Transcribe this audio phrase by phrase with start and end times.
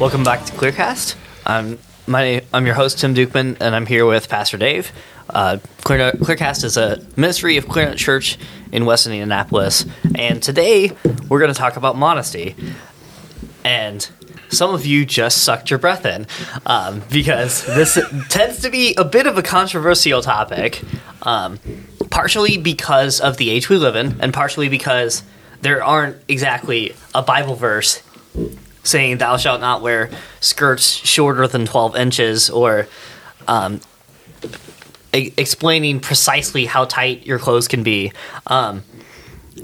[0.00, 1.14] Welcome back to Clearcast.
[1.44, 4.92] I'm my I'm your host Tim Dukeman, and I'm here with Pastor Dave.
[5.28, 8.38] Uh, Clear, Clearcast is a ministry of Clearnote Church
[8.72, 9.84] in West Indianapolis,
[10.14, 10.92] and today
[11.28, 12.56] we're going to talk about modesty.
[13.62, 14.08] And
[14.48, 16.26] some of you just sucked your breath in
[16.64, 17.98] um, because this
[18.30, 20.82] tends to be a bit of a controversial topic,
[21.24, 21.58] um,
[22.08, 25.24] partially because of the age we live in, and partially because
[25.60, 28.02] there aren't exactly a Bible verse
[28.82, 32.88] saying "Thou shalt not wear skirts shorter than twelve inches" or
[33.48, 33.80] um,
[35.14, 38.12] e- explaining precisely how tight your clothes can be.
[38.46, 38.84] Um,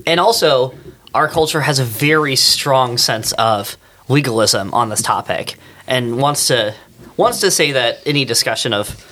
[0.06, 0.74] and also,
[1.14, 3.76] our culture has a very strong sense of
[4.08, 5.56] legalism on this topic,
[5.86, 6.74] and wants to
[7.16, 9.04] wants to say that any discussion of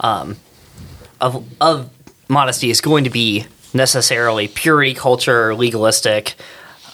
[0.00, 0.36] um,
[1.20, 1.90] of of
[2.28, 6.34] modesty is going to be necessarily purity culture, legalistic.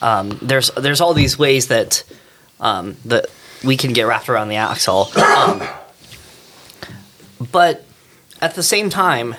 [0.01, 2.03] Um, there's there's all these ways that
[2.59, 3.27] um, that
[3.63, 5.09] we can get wrapped around the axle.
[5.17, 5.61] Um,
[7.51, 7.85] but
[8.41, 9.35] at the same time,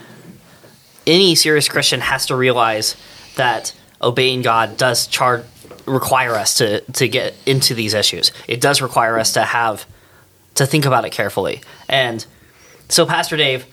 [1.06, 2.96] any serious Christian has to realize
[3.36, 5.44] that obeying God does char-
[5.86, 8.32] require us to, to get into these issues.
[8.46, 9.86] It does require us to have
[10.54, 11.62] to think about it carefully.
[11.88, 12.24] And
[12.88, 13.66] so, Pastor Dave,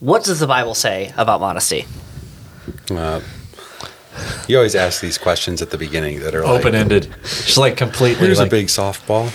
[0.00, 1.86] what does the Bible say about modesty?
[2.90, 3.20] Uh,
[4.48, 8.26] you always ask these questions at the beginning that are open ended, just like completely.
[8.26, 9.30] Here's like, a big softball.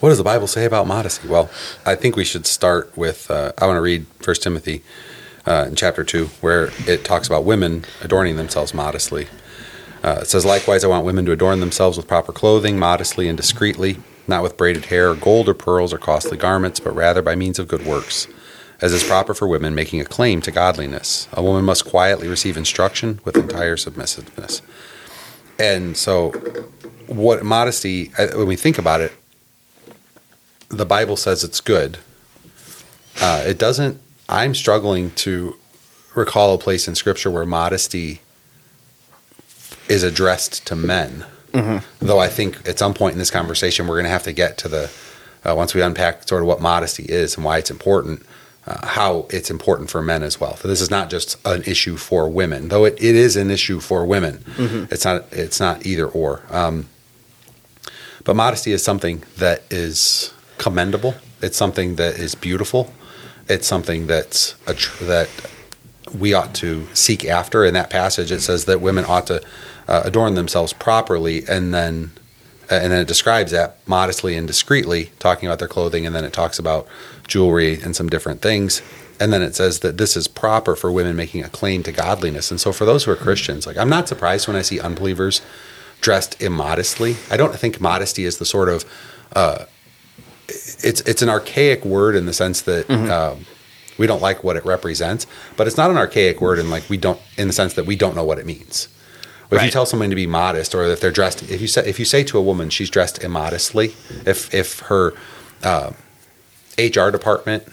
[0.00, 1.28] What does the Bible say about modesty?
[1.28, 1.50] Well,
[1.84, 3.30] I think we should start with.
[3.30, 4.82] Uh, I want to read First Timothy
[5.46, 9.28] uh, in chapter two, where it talks about women adorning themselves modestly.
[10.02, 13.36] Uh, it says, "Likewise, I want women to adorn themselves with proper clothing, modestly and
[13.36, 17.34] discreetly, not with braided hair, or gold, or pearls, or costly garments, but rather by
[17.34, 18.26] means of good works."
[18.80, 22.56] As is proper for women making a claim to godliness, a woman must quietly receive
[22.56, 24.62] instruction with entire submissiveness.
[25.58, 26.30] And so,
[27.06, 29.12] what modesty, uh, when we think about it,
[30.70, 31.98] the Bible says it's good.
[33.20, 35.56] Uh, it doesn't, I'm struggling to
[36.14, 38.20] recall a place in Scripture where modesty
[39.88, 41.26] is addressed to men.
[41.98, 44.56] Though I think at some point in this conversation, we're going to have to get
[44.58, 44.90] to the,
[45.44, 48.24] uh, once we unpack sort of what modesty is and why it's important,
[48.66, 50.56] uh, how it's important for men as well.
[50.56, 53.80] So this is not just an issue for women, though it, it is an issue
[53.80, 54.44] for women.
[54.90, 56.42] It's not it's not either or.
[56.50, 56.88] Um,
[58.24, 61.14] but modesty is something that is commendable.
[61.40, 62.92] It's something that is beautiful.
[63.48, 65.28] It's something that's a tr- that
[66.16, 67.64] we ought to seek after.
[67.64, 69.42] In that passage, it says that women ought to
[69.88, 72.12] uh, adorn themselves properly, and then
[72.76, 76.32] and then it describes that modestly and discreetly, talking about their clothing, and then it
[76.32, 76.86] talks about
[77.26, 78.82] jewelry and some different things.
[79.18, 82.50] And then it says that this is proper for women making a claim to godliness.
[82.50, 85.42] And so, for those who are Christians, like I'm not surprised when I see unbelievers
[86.00, 87.16] dressed immodestly.
[87.30, 88.84] I don't think modesty is the sort of
[89.34, 89.66] uh,
[90.48, 93.46] it's it's an archaic word in the sense that um,
[93.98, 95.26] we don't like what it represents,
[95.56, 97.96] but it's not an archaic word in like we don't in the sense that we
[97.96, 98.88] don't know what it means.
[99.50, 101.98] If you tell someone to be modest, or if they're dressed, if you say if
[101.98, 103.94] you say to a woman she's dressed immodestly,
[104.26, 105.14] if if her
[105.62, 105.92] uh,
[106.78, 107.64] HR department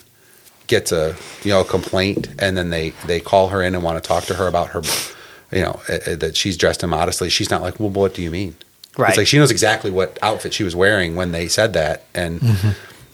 [0.68, 4.02] gets a you know a complaint and then they they call her in and want
[4.02, 4.82] to talk to her about her
[5.52, 8.56] you know uh, that she's dressed immodestly, she's not like, well, what do you mean?
[8.98, 9.10] Right.
[9.10, 12.42] It's like she knows exactly what outfit she was wearing when they said that, and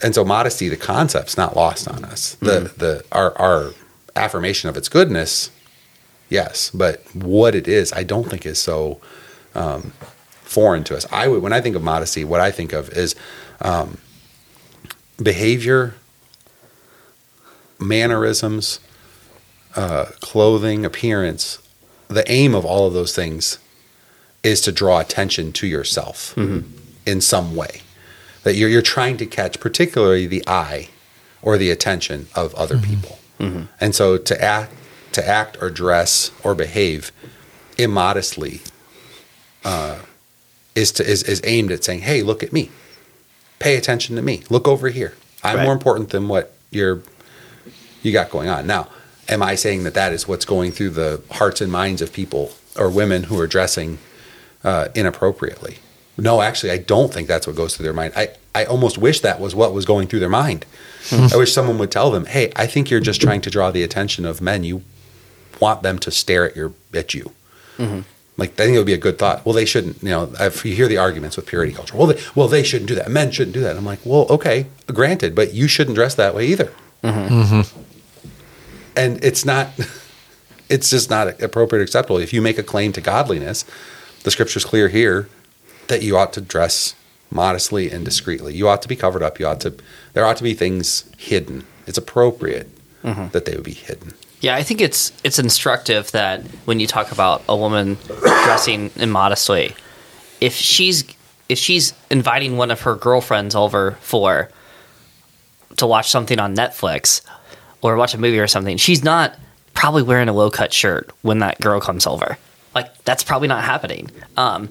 [0.01, 2.35] and so modesty, the concept's not lost on us.
[2.35, 3.71] The the our our
[4.15, 5.51] affirmation of its goodness,
[6.29, 8.99] yes, but what it is, I don't think is so
[9.55, 9.93] um,
[10.41, 11.05] foreign to us.
[11.11, 13.15] I would when I think of modesty, what I think of is
[13.61, 13.97] um,
[15.21, 15.95] behavior,
[17.79, 18.79] mannerisms,
[19.75, 21.59] uh, clothing, appearance.
[22.07, 23.57] The aim of all of those things
[24.43, 26.37] is to draw attention to yourself
[27.05, 27.81] in some way.
[28.43, 30.89] That you're, you're trying to catch, particularly the eye
[31.41, 33.19] or the attention of other people.
[33.79, 34.73] And so to act,
[35.13, 37.11] to act or dress or behave
[37.77, 38.61] immodestly
[39.65, 39.99] uh,
[40.75, 42.69] is to is, is aimed at saying, "Hey, look at me.
[43.59, 44.43] Pay attention to me.
[44.49, 45.13] Look over here.
[45.43, 45.63] I'm Right.
[45.63, 47.01] more important than what you're
[48.01, 48.89] you got going on." Now,
[49.29, 52.51] am I saying that that is what's going through the hearts and minds of people
[52.75, 53.99] or women who are dressing
[54.63, 55.77] uh, inappropriately?
[56.17, 58.13] No, actually, I don't think that's what goes through their mind.
[58.15, 60.65] I, I almost wish that was what was going through their mind.
[61.11, 63.81] I wish someone would tell them, "Hey, I think you're just trying to draw the
[63.83, 64.63] attention of men.
[64.63, 64.83] You
[65.59, 67.31] want them to stare at your at you."
[67.77, 68.01] Mm-hmm.
[68.37, 69.45] Like I think it would be a good thought.
[69.45, 70.01] Well, they shouldn't.
[70.01, 72.87] You know, if you hear the arguments with purity culture, well, they, well, they shouldn't
[72.87, 73.09] do that.
[73.09, 73.77] Men shouldn't do that.
[73.77, 76.73] I'm like, well, okay, granted, but you shouldn't dress that way either.
[77.03, 77.41] Mm-hmm.
[77.41, 77.81] Mm-hmm.
[78.95, 79.69] And it's not.
[80.69, 82.17] It's just not appropriate or acceptable.
[82.17, 83.63] If you make a claim to godliness,
[84.23, 85.29] the scripture's clear here
[85.87, 86.95] that you ought to dress
[87.29, 88.55] modestly and discreetly.
[88.55, 89.39] You ought to be covered up.
[89.39, 89.75] You ought to.
[90.13, 91.65] There ought to be things hidden.
[91.85, 92.69] It's appropriate
[93.33, 94.13] that they would be hidden.
[94.43, 97.97] Yeah, I think it's it's instructive that when you talk about a woman
[98.43, 99.73] dressing immodestly,
[100.41, 101.05] if she's
[101.47, 104.49] if she's inviting one of her girlfriends over for
[105.77, 107.21] to watch something on Netflix
[107.81, 109.33] or watch a movie or something, she's not
[109.75, 112.37] probably wearing a low cut shirt when that girl comes over.
[112.75, 114.11] Like that's probably not happening.
[114.35, 114.67] Um,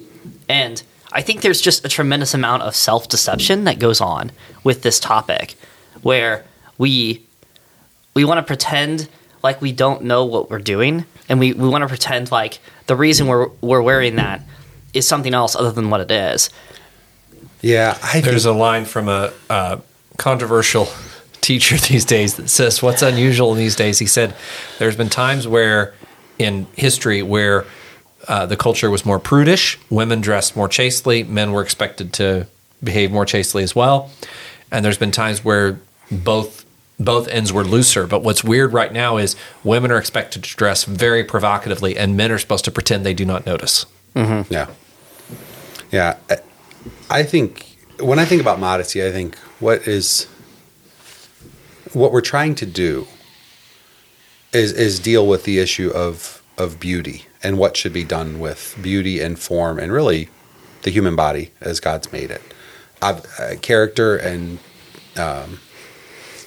[0.50, 0.82] and
[1.12, 4.32] I think there's just a tremendous amount of self deception that goes on
[4.64, 5.54] with this topic,
[6.02, 6.44] where
[6.76, 7.25] we
[8.12, 9.08] we want to pretend
[9.42, 12.96] like we don't know what we're doing and we, we want to pretend like the
[12.96, 14.42] reason we're we're wearing that
[14.92, 16.50] is something else other than what it is.
[17.60, 19.78] Yeah, I There's think, a line from a uh,
[20.16, 20.88] controversial
[21.40, 24.34] teacher these days that says, "What's unusual in these days?" He said,
[24.78, 25.94] "There's been times where,
[26.38, 27.64] in history, where
[28.28, 32.46] uh, the culture was more prudish, women dressed more chastely, men were expected to
[32.82, 34.10] behave more chastely as well,
[34.70, 35.78] and there's been times where
[36.10, 36.66] both."
[37.00, 39.34] Both ends were looser, but what's weird right now is
[39.64, 43.24] women are expected to dress very provocatively, and men are supposed to pretend they do
[43.24, 43.86] not notice.
[44.14, 44.66] yeah,
[45.90, 46.16] yeah.
[46.30, 46.38] I-
[47.10, 47.66] I think
[48.00, 50.26] when I think about modesty, I think what is
[51.92, 53.06] what we're trying to do
[54.52, 58.76] is is deal with the issue of of beauty and what should be done with
[58.82, 60.28] beauty and form and really
[60.82, 62.42] the human body as God's made it.
[63.00, 64.58] I've, uh, character and
[65.16, 65.58] um,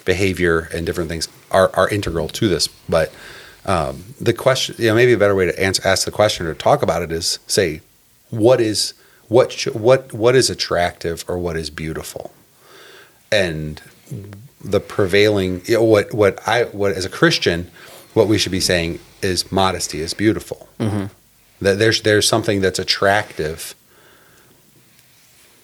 [0.06, 2.68] behavior and different things are, are integral to this.
[2.88, 3.12] But
[3.66, 6.54] um, the question, you know, maybe a better way to answer, ask the question or
[6.54, 7.81] talk about it is say,
[8.30, 8.94] what is
[9.28, 12.31] what sh- what what is attractive or what is beautiful,
[13.31, 13.81] and
[14.63, 17.72] the prevailing you know, what what I what as a Christian,
[18.13, 20.69] what we should be saying is modesty is beautiful.
[21.62, 23.74] That there's there's something that's attractive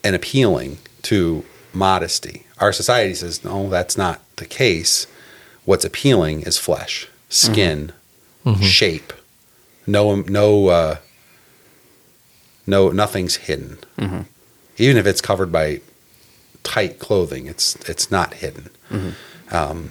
[0.03, 2.47] and appealing to modesty.
[2.59, 5.07] Our society says no, that's not the case.
[5.63, 7.91] What's appealing is flesh, skin,
[8.61, 9.13] shape.
[9.87, 10.95] No, no, uh,
[12.67, 13.77] no, nothing's hidden.
[14.77, 15.81] Even if it's covered by
[16.63, 18.69] tight clothing, it's it's not hidden.
[19.51, 19.89] Um,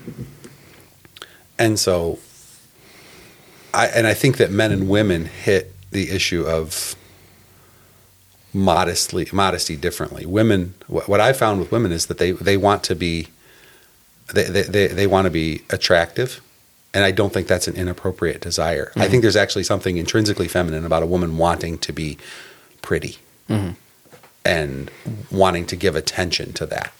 [1.58, 2.18] and so,
[3.72, 6.96] I and I think that men and women hit the issue of
[8.52, 10.26] modestly modesty differently.
[10.26, 13.28] Women, what, what I found with women is that they they want to be
[14.32, 16.40] they they, they, want to be attractive,
[16.94, 18.92] and I don't think that's an inappropriate desire.
[18.94, 19.10] I mm-hmm.
[19.10, 22.18] think there's actually something intrinsically feminine about a woman wanting to be
[22.82, 23.18] pretty
[23.48, 23.72] mm-hmm.
[24.44, 24.90] and
[25.30, 26.92] wanting to give attention to that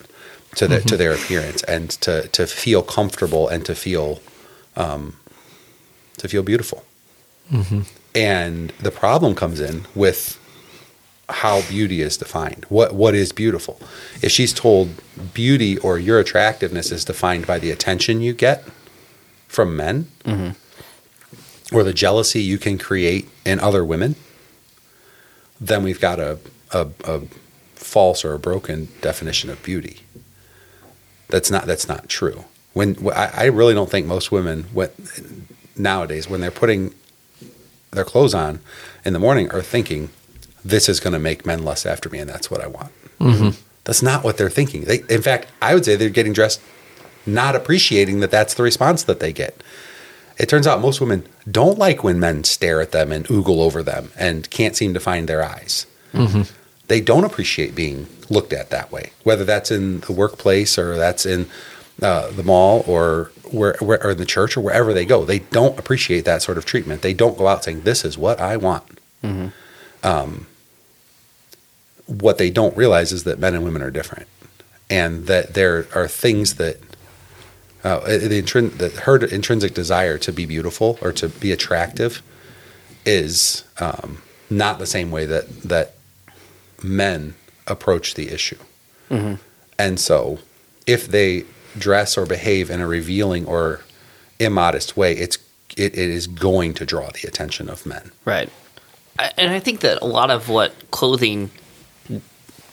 [0.56, 0.96] to the, to mm-hmm.
[0.96, 4.20] their appearance and to to feel comfortable and to feel
[4.76, 5.16] um,
[6.16, 6.84] to feel beautiful.
[8.14, 10.39] And the problem comes in with
[11.30, 12.66] how beauty is defined.
[12.68, 13.80] What what is beautiful?
[14.22, 14.90] If she's told
[15.34, 18.64] beauty or your attractiveness is defined by the attention you get
[19.48, 21.76] from men, mm-hmm.
[21.76, 24.14] or the jealousy you can create in other women,
[25.60, 26.38] then we've got a,
[26.72, 27.20] a, a
[27.74, 30.00] false or a broken definition of beauty.
[31.28, 32.44] That's not that's not true.
[32.72, 34.94] When I, I really don't think most women what
[35.76, 36.94] nowadays when they're putting
[37.90, 38.60] their clothes on
[39.04, 40.10] in the morning are thinking
[40.64, 42.92] this is going to make men lust after me and that's what I want.
[43.18, 43.60] Mm-hmm.
[43.84, 44.84] That's not what they're thinking.
[44.84, 46.60] They, in fact, I would say they're getting dressed
[47.26, 49.62] not appreciating that that's the response that they get.
[50.38, 53.82] It turns out most women don't like when men stare at them and oogle over
[53.82, 55.86] them and can't seem to find their eyes.
[56.14, 56.42] Mm-hmm.
[56.88, 61.26] They don't appreciate being looked at that way, whether that's in the workplace or that's
[61.26, 61.46] in
[62.02, 65.24] uh, the mall or where, where or in the church or wherever they go.
[65.24, 67.02] They don't appreciate that sort of treatment.
[67.02, 68.84] They don't go out saying, "This is what I want."
[69.22, 69.48] Mm-hmm.
[70.02, 70.46] Um,
[72.06, 74.26] what they don't realize is that men and women are different,
[74.88, 76.78] and that there are things that
[77.84, 82.22] uh, the intrin- that her intrinsic desire to be beautiful or to be attractive
[83.06, 85.94] is um, not the same way that that
[86.82, 87.34] men
[87.66, 88.58] approach the issue.
[89.78, 90.38] And so,
[90.86, 91.44] if they
[91.78, 93.80] dress or behave in a revealing or
[94.38, 95.38] immodest way, it's
[95.76, 98.10] it, it is going to draw the attention of men.
[98.24, 98.50] Right.
[99.36, 101.50] And I think that a lot of what clothing,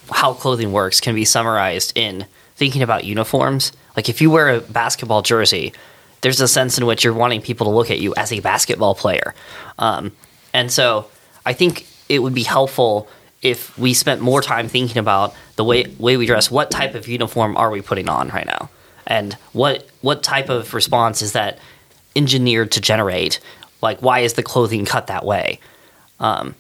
[0.09, 2.25] how clothing works, can be summarized in
[2.55, 3.71] thinking about uniforms.
[3.95, 5.73] Like if you wear a basketball jersey,
[6.21, 8.95] there's a sense in which you're wanting people to look at you as a basketball
[8.95, 9.35] player.
[9.77, 10.11] Um,
[10.53, 11.09] and so
[11.45, 13.07] I think it would be helpful
[13.41, 16.49] if we spent more time thinking about the way, way we dress.
[16.49, 18.69] What type of uniform are we putting on right now?
[19.05, 21.59] And what what type of response is that
[22.15, 23.39] engineered to generate?
[23.81, 25.59] Like, why is the clothing cut that way?
[26.19, 26.55] Um,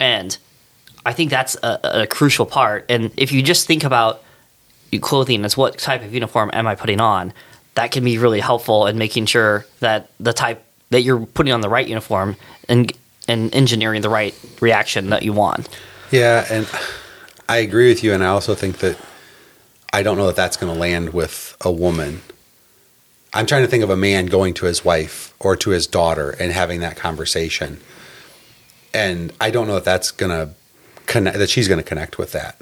[0.00, 0.36] and
[1.06, 2.86] I think that's a, a crucial part.
[2.88, 4.22] And if you just think about
[5.00, 7.32] clothing as what type of uniform am I putting on,
[7.74, 11.60] that can be really helpful in making sure that the type that you're putting on
[11.60, 12.36] the right uniform
[12.68, 12.92] and
[13.26, 15.68] and engineering the right reaction that you want.
[16.10, 16.68] Yeah, and
[17.48, 18.98] I agree with you, and I also think that
[19.92, 22.20] I don't know that that's going to land with a woman.
[23.32, 26.30] I'm trying to think of a man going to his wife or to his daughter
[26.38, 27.80] and having that conversation,
[28.94, 30.50] and I don't know if that's to
[31.06, 31.36] connect.
[31.38, 32.56] That she's to connect with that.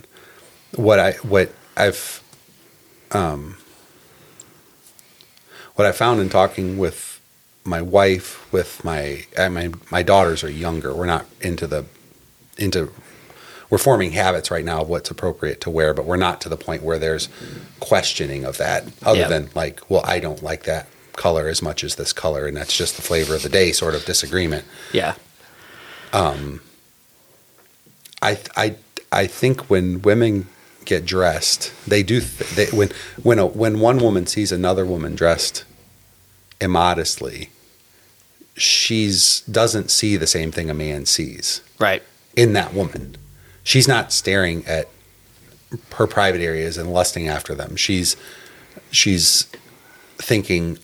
[0.75, 2.23] What I what I've
[3.12, 3.57] um
[5.75, 7.21] what I found in talking with
[7.65, 10.95] my wife, with my my my daughters are younger.
[10.95, 11.85] We're not into the
[12.59, 12.91] into
[13.71, 16.59] we're forming habits right now of what's appropriate to wear, but we're not to the
[16.59, 17.29] point where there's
[17.81, 18.85] questioning of that.
[19.03, 19.29] Other Yeah.
[19.29, 22.77] than like, well, I don't like that color as much as this color, and that's
[22.77, 24.65] just the flavor of the day sort of disagreement.
[24.93, 25.15] Yeah.
[26.12, 26.61] Um,
[28.21, 28.76] I I
[29.11, 30.49] I think when women
[30.85, 32.90] get dressed, they do th- they, when
[33.23, 35.64] when a, when one woman sees another woman dressed
[36.61, 37.50] immodestly,
[38.57, 42.02] she's doesn't see the same thing a man sees Right.
[42.37, 43.16] in that woman.
[43.64, 44.88] She's not staring at
[45.95, 47.76] her private areas and lusting after them.
[47.76, 48.16] She's
[48.90, 49.47] she's
[50.19, 50.78] thinking,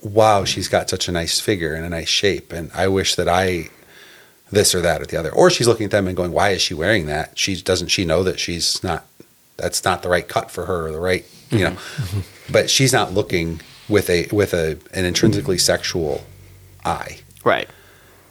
[0.00, 3.28] "Wow, she's got such a nice figure and a nice shape, and I wish that
[3.28, 3.68] I
[4.52, 6.62] this or that or the other." Or she's looking at them and going, "Why is
[6.62, 7.36] she wearing that?
[7.36, 9.06] She doesn't she know that she's not
[9.56, 12.16] that's not the right cut for her or the right, you mm-hmm.
[12.16, 16.24] know." But she's not looking with a with a an intrinsically sexual
[16.84, 17.68] eye Right.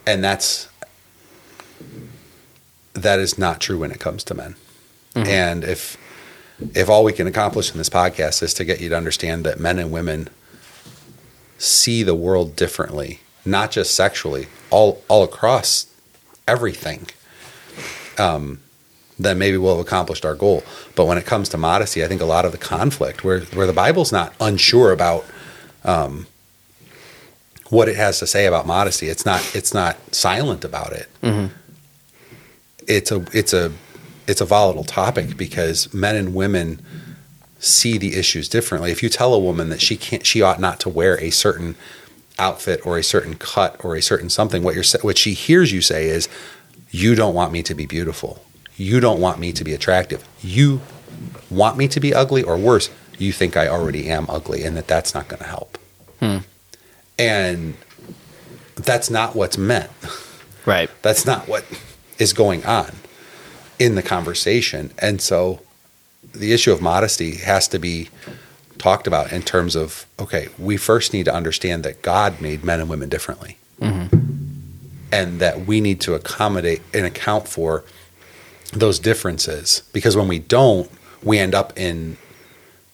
[0.06, 0.68] and that's
[2.94, 4.56] that is not true when it comes to men.
[5.16, 5.28] Mm-hmm.
[5.28, 5.98] And if
[6.76, 9.60] if all we can accomplish in this podcast is to get you to understand that
[9.60, 10.30] men and women
[11.58, 15.88] see the world differently, not just sexually, all all across
[16.48, 17.08] everything,
[18.18, 18.60] um,
[19.20, 20.64] then maybe we'll have accomplished our goal.
[20.96, 23.68] But when it comes to modesty, I think a lot of the conflict where where
[23.68, 25.26] the Bible's not unsure about
[25.84, 26.28] um,
[27.70, 31.10] what it has to say about modesty, it's not it's not silent about it.
[32.88, 33.72] It's a it's a
[34.28, 36.82] it's a volatile topic because men and women
[37.60, 38.92] see the issues differently.
[38.92, 41.76] If you tell a woman that she can't, she ought not to wear a certain
[42.42, 45.82] outfit or a certain cut or a certain something, what you're what she hears you
[45.82, 46.28] say is,
[46.90, 48.44] "You don't want me to be beautiful.
[48.76, 50.28] You don't want me to be attractive.
[50.42, 50.82] You
[51.50, 54.88] want me to be ugly, or worse, you think I already am ugly, and that
[54.88, 55.78] that's not going to help."
[56.20, 56.38] Hmm.
[57.18, 57.76] And
[58.76, 59.92] that's not what's meant.
[60.66, 60.90] Right.
[61.02, 61.66] That's not what
[62.20, 62.92] is going on
[63.80, 64.92] in the conversation.
[65.00, 65.60] And so
[66.34, 68.10] the issue of modesty has to be
[68.82, 72.80] talked about in terms of okay, we first need to understand that God made men
[72.80, 73.58] and women differently.
[73.80, 74.18] Mm-hmm.
[75.14, 77.84] And that we need to accommodate and account for
[78.72, 80.90] those differences because when we don't,
[81.22, 82.18] we end up in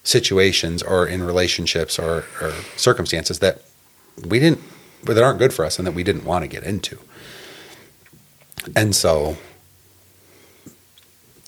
[0.04, 3.62] situations or in relationships or, or circumstances that
[4.28, 4.62] we didn't
[5.04, 6.98] that aren't good for us and that we didn't want to get into.
[8.76, 9.38] And so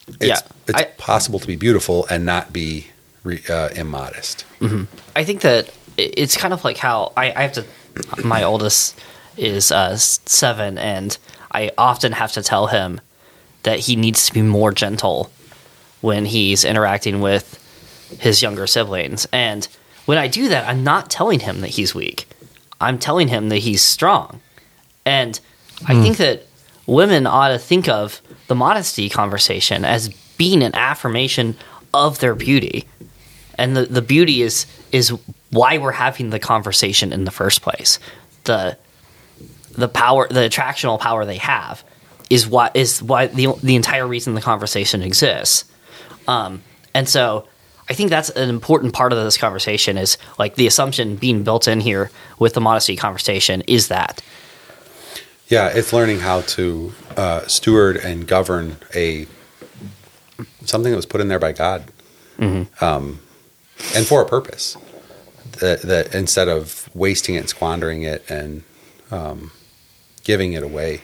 [0.07, 2.87] it's, Yeah, it's I- possible to be beautiful and not be
[3.23, 4.45] re, uh, immodest.
[5.15, 7.65] I think that it's kind of like how I, I have to.
[8.23, 8.99] My oldest
[9.37, 11.17] is uh, seven, and
[11.51, 13.01] I often have to tell him
[13.63, 15.31] that he needs to be more gentle
[16.01, 17.57] when he's interacting with
[18.19, 19.27] his younger siblings.
[19.33, 19.67] And
[20.05, 22.27] when I do that, I'm not telling him that he's weak.
[22.79, 24.39] I'm telling him that he's strong.
[25.05, 25.39] And
[25.87, 26.45] I think that
[26.85, 31.55] women ought to think of the modesty conversation as being an affirmation
[31.93, 32.87] of their beauty.
[33.59, 35.09] And the, the beauty is is
[35.51, 37.99] why we're having the conversation in the first place.
[38.45, 38.77] The
[39.71, 41.83] the power the attractional power they have
[42.29, 45.65] is why is why the the entire reason the conversation exists.
[46.27, 46.63] Um,
[46.93, 47.47] and so
[47.89, 51.67] I think that's an important part of this conversation is like the assumption being built
[51.67, 54.21] in here with the modesty conversation is that.
[55.47, 59.25] Yeah, it's learning how to uh, steward and govern a
[60.65, 61.83] something that was put in there by God,
[62.79, 63.19] um,
[63.95, 64.77] and for a purpose.
[65.59, 68.63] That, that instead of wasting it and squandering it and
[69.11, 69.51] um,
[70.23, 71.01] giving it away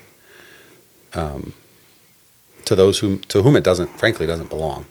[1.13, 1.53] um,
[2.65, 4.85] to those whom to whom it doesn't, frankly, doesn't belong.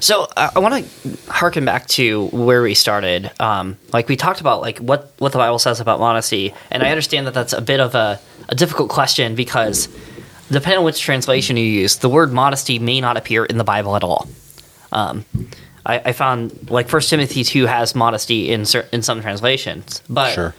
[0.00, 3.30] So I, I want to harken back to where we started.
[3.40, 6.90] Um, like we talked about, like what what the Bible says about modesty, and I
[6.90, 9.88] understand that that's a bit of a, a difficult question because
[10.50, 13.96] depending on which translation you use, the word modesty may not appear in the Bible
[13.96, 14.28] at all.
[14.92, 15.24] Um,
[15.86, 20.32] I, I found like First Timothy two has modesty in cer- in some translations, but
[20.34, 20.54] Sure.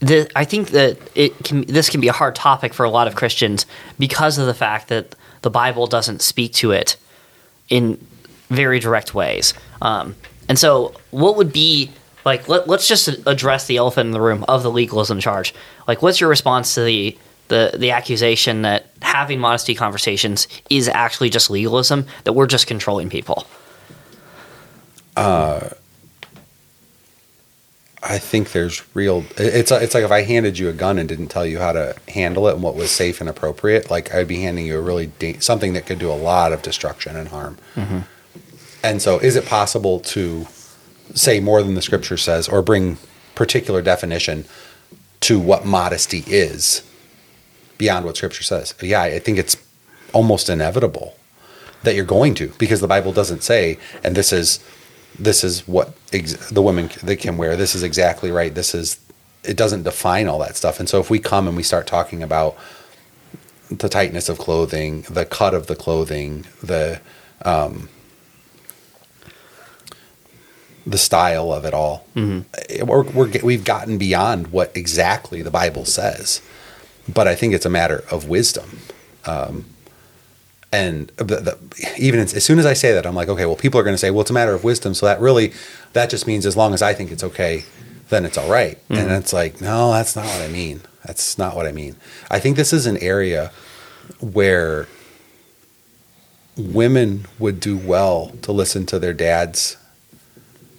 [0.00, 3.06] the, I think that it can this can be a hard topic for a lot
[3.06, 3.66] of Christians
[3.98, 6.96] because of the fact that the Bible doesn't speak to it
[7.68, 8.04] in
[8.50, 9.54] very direct ways.
[9.80, 10.14] Um,
[10.48, 11.90] and so, what would be
[12.24, 12.48] like?
[12.48, 15.54] Let, let's just address the elephant in the room of the legalism charge.
[15.88, 17.16] Like, what's your response to the
[17.48, 23.08] the the accusation that having modesty conversations is actually just legalism that we're just controlling
[23.08, 23.46] people?
[25.16, 25.68] Uh,
[28.02, 29.24] I think there's real.
[29.36, 31.94] It's it's like if I handed you a gun and didn't tell you how to
[32.08, 35.06] handle it and what was safe and appropriate, like I'd be handing you a really
[35.06, 37.56] da- something that could do a lot of destruction and harm.
[37.76, 38.00] Mm-hmm.
[38.82, 40.46] And so, is it possible to
[41.14, 42.98] say more than the scripture says, or bring
[43.36, 44.44] particular definition
[45.20, 46.82] to what modesty is
[47.78, 48.74] beyond what scripture says?
[48.80, 49.56] Yeah, I think it's
[50.12, 51.16] almost inevitable
[51.82, 54.60] that you're going to because the Bible doesn't say, and this is
[55.18, 57.56] this is what ex- the women they can wear.
[57.56, 58.54] This is exactly right.
[58.54, 58.98] This is
[59.44, 60.80] it doesn't define all that stuff.
[60.80, 62.56] And so if we come and we start talking about
[63.70, 67.00] the tightness of clothing, the cut of the clothing, the
[67.44, 67.88] um,
[70.86, 75.84] the style of it all, eh, we're, we're we've gotten beyond what exactly the Bible
[75.84, 76.40] says.
[77.12, 78.78] But I think it's a matter of wisdom
[79.26, 79.64] um,
[80.72, 83.56] and the, the, even as, as soon as I say that, I'm like, okay, well,
[83.56, 84.92] people are going to say, well, it's a matter of wisdom.
[84.94, 85.52] So that really,
[85.92, 87.64] that just means as long as I think it's okay,
[88.08, 88.76] then it's all right.
[88.88, 88.94] Mm-hmm.
[88.94, 90.80] And it's like, no, that's not what I mean.
[91.04, 91.96] That's not what I mean.
[92.30, 93.52] I think this is an area
[94.20, 94.88] where
[96.56, 99.76] women would do well to listen to their dads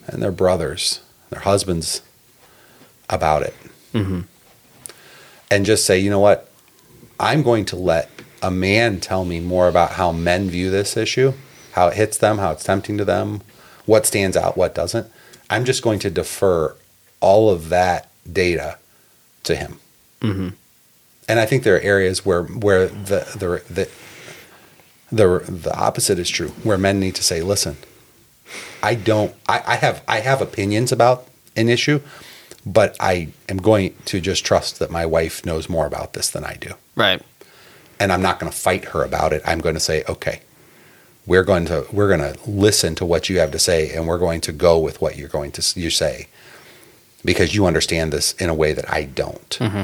[0.07, 2.01] and their brothers, their husbands
[3.09, 3.53] about it.
[3.93, 4.21] Mm-hmm.
[5.51, 6.49] And just say, you know what?
[7.19, 8.09] I'm going to let
[8.41, 11.33] a man tell me more about how men view this issue,
[11.73, 13.41] how it hits them, how it's tempting to them,
[13.85, 15.07] what stands out, what doesn't.
[15.49, 16.75] I'm just going to defer
[17.19, 18.77] all of that data
[19.43, 19.79] to him.
[20.21, 20.49] Mm-hmm.
[21.27, 23.89] And I think there are areas where where the the the
[25.11, 27.77] the, the opposite is true, where men need to say, "Listen,
[28.83, 29.33] I don't.
[29.47, 32.01] I, I have I have opinions about an issue,
[32.65, 36.43] but I am going to just trust that my wife knows more about this than
[36.43, 37.21] I do." Right.
[37.99, 39.41] and I'm not going to fight her about it.
[39.45, 40.41] I'm going to say, okay,
[41.25, 44.17] we're going to we're going to listen to what you have to say, and we're
[44.19, 46.27] going to go with what you're going to you say,
[47.23, 49.49] because you understand this in a way that I don't.
[49.59, 49.83] Mm-hmm.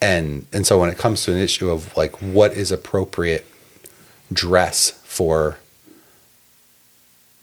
[0.00, 3.46] And and so when it comes to an issue of like what is appropriate
[4.32, 5.58] dress for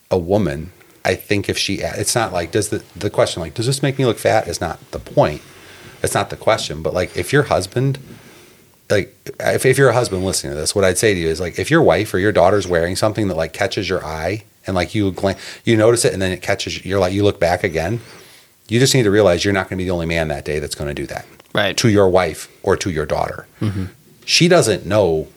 [0.09, 0.71] a woman,
[1.05, 3.97] I think if she it's not like does the the question like does this make
[3.97, 5.41] me look fat is not the point.
[6.03, 7.99] It's not the question, but like if your husband
[8.89, 11.39] like if, if you're a husband listening to this, what I'd say to you is
[11.39, 14.75] like if your wife or your daughter's wearing something that like catches your eye and
[14.75, 17.63] like you glan- you notice it and then it catches you're like you look back
[17.63, 17.99] again,
[18.67, 20.59] you just need to realize you're not going to be the only man that day
[20.59, 21.75] that's going to do that Right.
[21.77, 23.45] to your wife or to your daughter.
[23.61, 23.85] Mm-hmm.
[24.25, 25.27] She doesn't know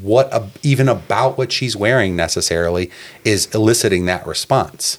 [0.00, 2.90] what ab- even about what she's wearing necessarily
[3.24, 4.98] is eliciting that response.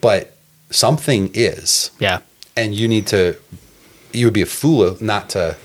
[0.00, 0.36] But
[0.70, 2.20] something is Yeah.
[2.56, 3.36] and you need to
[4.12, 5.56] you would be a fool not to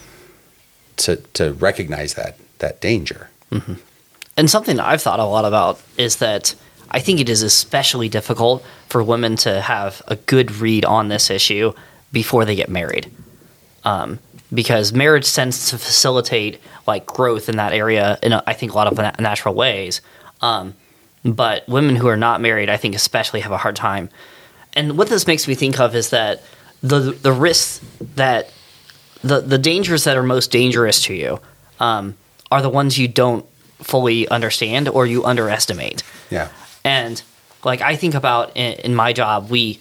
[0.97, 3.29] to to recognize that that danger
[4.35, 6.53] And something I've thought a lot about is that
[6.91, 11.29] I think it is especially difficult for women to have a good read on this
[11.29, 11.73] issue
[12.11, 13.09] before they get married.
[13.83, 14.19] Um,
[14.53, 18.75] because marriage tends to facilitate like growth in that area in a, I think a
[18.75, 20.01] lot of na- natural ways.
[20.41, 20.73] Um,
[21.25, 24.09] but women who are not married, I think especially have a hard time.
[24.73, 26.43] And what this makes me think of is that
[26.81, 27.81] the the risks
[28.15, 28.51] that
[29.23, 31.39] the the dangers that are most dangerous to you
[31.79, 32.15] um,
[32.51, 33.45] are the ones you don't
[33.79, 36.03] fully understand or you underestimate.
[36.29, 36.49] yeah
[36.83, 37.21] And
[37.63, 39.79] like I think about in, in my job, we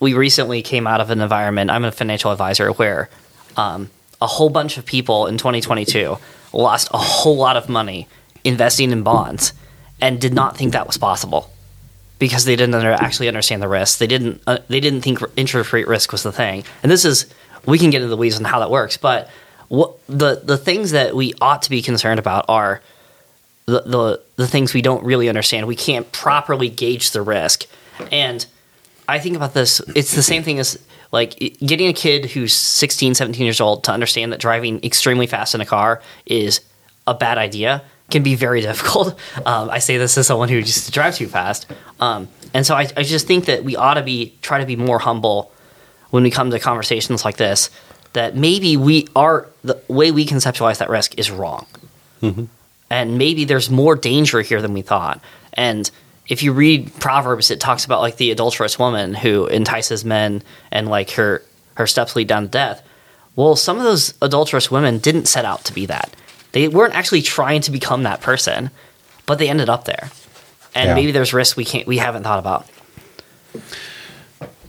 [0.00, 1.70] we recently came out of an environment.
[1.70, 3.08] I'm a financial advisor where
[3.56, 3.90] um,
[4.20, 6.16] a whole bunch of people in 2022
[6.52, 8.08] lost a whole lot of money
[8.44, 9.52] investing in bonds
[10.00, 11.50] and did not think that was possible
[12.18, 13.98] because they didn't under, actually understand the risk.
[13.98, 16.64] They didn't uh, they didn't think interest rate risk was the thing.
[16.82, 17.26] And this is
[17.66, 19.28] we can get into the weeds on how that works, but
[19.68, 22.80] what the the things that we ought to be concerned about are
[23.66, 25.66] the, the the things we don't really understand.
[25.66, 27.64] We can't properly gauge the risk.
[28.12, 28.46] And
[29.08, 30.78] I think about this it's the same thing as
[31.12, 35.54] like getting a kid who's 16, 17 years old to understand that driving extremely fast
[35.54, 36.60] in a car is
[37.06, 39.18] a bad idea can be very difficult.
[39.44, 41.66] Um, I say this as someone who used to drive too fast.
[42.00, 44.76] Um, and so I, I just think that we ought to be try to be
[44.76, 45.52] more humble
[46.10, 47.70] when we come to conversations like this
[48.12, 51.66] that maybe we are the way we conceptualize that risk is wrong
[52.90, 55.20] and maybe there's more danger here than we thought.
[55.52, 55.90] And
[56.28, 60.88] if you read Proverbs, it talks about like the adulterous woman who entices men and
[60.88, 61.42] like her
[61.76, 62.82] her steps lead down to death.
[63.36, 66.10] Well, some of those adulterous women didn't set out to be that.
[66.52, 68.70] They weren't actually trying to become that person,
[69.26, 70.10] but they ended up there.
[70.74, 70.94] And Yeah.
[70.94, 72.66] maybe there's risks we can't we haven't thought about.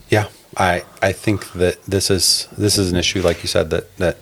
[0.09, 3.95] Yeah, I I think that this is this is an issue, like you said, that
[3.97, 4.17] that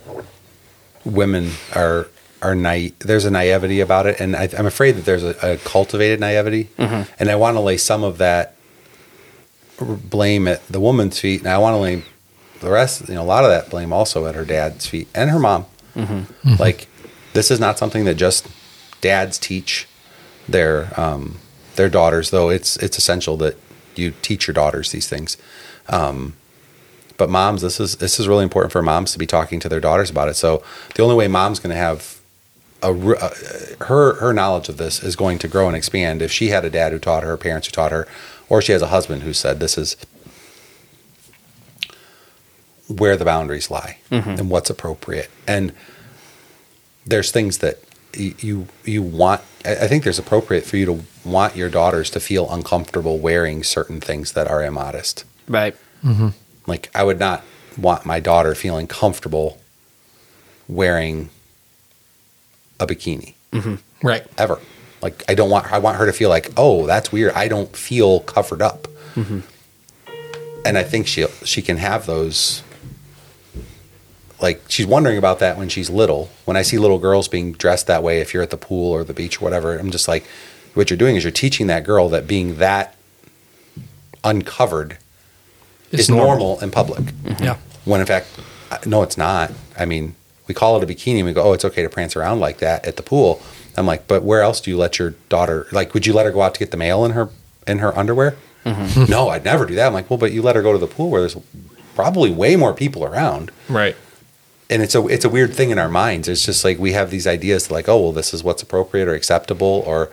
[1.03, 2.07] women are
[2.45, 2.93] are naive.
[2.99, 6.69] There's a naivety about it, and I, I'm afraid that there's a, a cultivated naivety,
[7.19, 8.55] and I want to lay some of that
[10.09, 12.03] blame at the woman's feet, and I want to lay
[12.61, 15.29] the rest, you know, a lot of that blame also at her dad's feet and
[15.29, 15.65] her mom.
[16.59, 16.87] Like
[17.33, 18.47] this is not something that just
[19.01, 19.87] dads teach
[20.47, 21.37] their um,
[21.75, 23.55] their daughters, though it's it's essential that
[23.95, 25.37] you teach your daughters these things.
[25.89, 26.35] Um,
[27.17, 29.79] but moms, this is this is really important for moms to be talking to their
[29.79, 30.35] daughters about it.
[30.35, 30.63] So
[30.95, 32.14] the only way mom's going to have
[32.85, 33.29] a, re- uh,
[33.85, 36.69] her her knowledge of this is going to grow and expand if she had a
[36.69, 38.07] dad who taught her, parents who taught her,
[38.49, 39.97] or she has a husband who said this is
[42.87, 45.29] where the boundaries lie and what's appropriate.
[45.47, 45.73] And
[47.05, 47.79] there's things that
[48.15, 49.41] you you want.
[49.65, 53.63] I I think there's appropriate for you to want your daughters to feel uncomfortable wearing
[53.63, 55.25] certain things that are immodest.
[55.47, 55.75] Right.
[56.67, 57.43] Like I would not
[57.77, 59.59] want my daughter feeling comfortable
[60.67, 61.29] wearing
[62.79, 63.75] a bikini mm-hmm.
[64.07, 64.25] Right.
[64.37, 64.59] ever.
[65.01, 67.33] Like I don't want I want her to feel like, "Oh, that's weird.
[67.33, 69.39] I don't feel covered up." Mm-hmm.
[70.65, 72.63] And I think she she can have those
[74.41, 76.29] like she's wondering about that when she's little.
[76.45, 79.03] When I see little girls being dressed that way if you're at the pool or
[79.03, 80.25] the beach or whatever, I'm just like
[80.73, 82.95] what you're doing is you're teaching that girl that being that
[84.23, 84.97] uncovered
[85.91, 86.59] It's is normal.
[86.61, 87.13] in public.
[87.39, 87.57] Yeah.
[87.85, 88.27] When in fact,
[88.85, 89.51] no, it's not.
[89.77, 90.15] I mean,
[90.47, 92.59] we call it a bikini and we go, oh, it's okay to prance around like
[92.59, 93.41] that at the pool.
[93.77, 96.31] I'm like, but where else do you let your daughter, like, would you let her
[96.31, 97.29] go out to get the mail in her,
[97.67, 98.37] in her underwear?
[98.65, 99.11] Mm-hmm.
[99.11, 99.87] no, I'd never do that.
[99.87, 101.37] I'm like, well, but you let her go to the pool where there's
[101.93, 103.51] probably way more people around.
[103.69, 103.95] Right.
[104.69, 106.27] And it's a, it's a weird thing in our minds.
[106.27, 109.13] It's just like, we have these ideas like, oh, well, this is what's appropriate or
[109.13, 110.11] acceptable or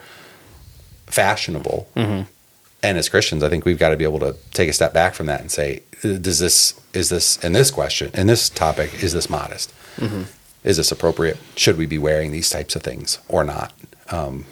[1.06, 1.88] fashionable.
[1.96, 2.28] Mm-hmm.
[2.82, 5.14] And as Christians, I think we've got to be able to take a step back
[5.14, 9.12] from that and say, does this, is this, in this question, in this topic, is
[9.12, 9.72] this modest?
[10.64, 11.38] Is this appropriate?
[11.56, 13.72] Should we be wearing these types of things or not?
[14.10, 14.44] Um,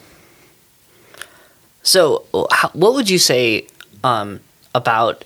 [1.83, 3.67] So, how, what would you say
[4.05, 4.41] um,
[4.75, 5.25] about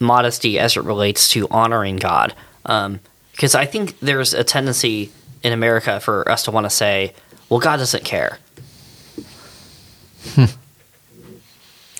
[0.00, 2.34] modesty as it relates to honoring God?
[2.62, 7.14] Because I think there's a tendency in America for us to want to say,
[7.48, 8.38] "Well, God doesn't care."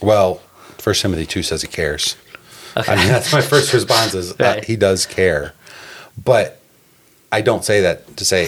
[0.02, 0.40] well,
[0.78, 2.16] First Timothy 2 says he cares.
[2.76, 2.92] Okay.
[2.92, 5.54] I mean, that's my first response is uh, he does care.
[6.22, 6.60] But
[7.32, 8.44] I don't say that to say,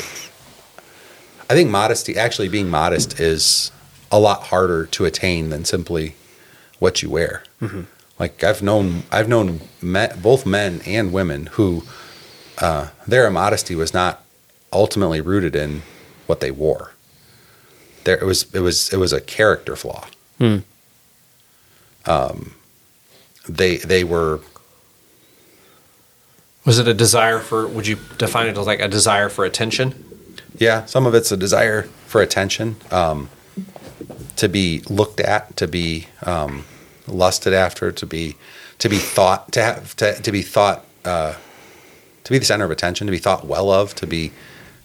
[1.49, 3.71] I think modesty, actually being modest, is
[4.11, 6.15] a lot harder to attain than simply
[6.79, 7.43] what you wear.
[8.19, 11.83] Like I've known, I've known me, both men and women who
[12.59, 14.25] uh, their immodesty was not
[14.73, 15.83] ultimately rooted in
[16.27, 16.93] what they wore.
[18.05, 20.07] There, it was, it was, it was a character flaw.
[20.39, 20.59] Hmm.
[22.07, 22.55] Um,
[23.49, 24.41] they, they were
[26.67, 27.67] Was it a desire for?
[27.67, 30.05] Would you define it as like a desire for attention?
[30.59, 33.31] Yeah, some of it's a desire for attention, um,
[34.37, 36.65] to be looked at, to be um,
[37.07, 38.37] lusted after, to be
[38.79, 41.35] to be thought to have to, to be thought uh,
[42.25, 44.33] to be the center of attention, to be thought well of, to be.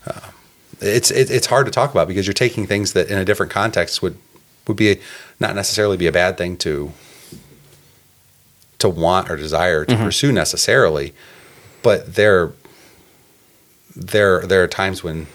[0.05, 0.29] Uh,
[0.79, 3.51] it's it, it's hard to talk about because you're taking things that in a different
[3.51, 4.17] context would
[4.67, 4.99] would be
[5.39, 6.91] not necessarily be a bad thing to
[8.77, 11.13] to want or desire to pursue necessarily,
[11.83, 12.51] but there
[13.95, 15.27] there there are times when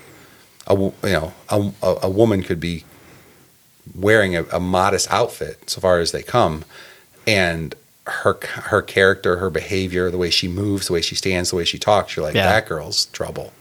[0.67, 2.85] a you know a, a, a woman could be
[3.95, 6.65] wearing a, a modest outfit so far as they come
[7.27, 7.75] and
[8.07, 11.65] her her character her behavior the way she moves the way she stands the way
[11.65, 12.47] she talks you're like Yeah.
[12.47, 13.53] that girl's trouble.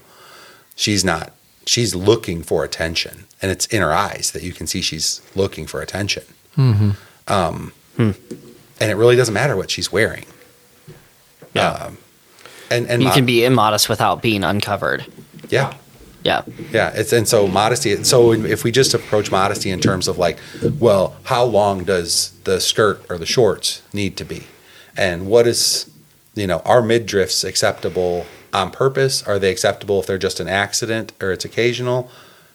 [0.76, 1.34] She's not
[1.66, 5.66] she's looking for attention and it's in her eyes that you can see she's looking
[5.68, 6.24] for attention.
[7.28, 8.16] Um, and
[8.80, 10.26] it really doesn't matter what she's wearing.
[11.54, 11.70] Yeah.
[11.72, 11.98] um,
[12.72, 15.06] and and you mo- can be immodest without being uncovered.
[15.50, 15.74] yeah
[16.24, 16.42] Yeah.
[16.72, 18.04] Yeah, it's and so modesty.
[18.04, 20.40] So if we just approach modesty in terms of like,
[20.80, 24.44] well, how long does the skirt or the shorts need to be,
[24.98, 25.90] and what is,
[26.34, 29.22] you know, are midriffs acceptable on purpose?
[29.28, 32.10] Are they acceptable if they're just an accident or it's occasional?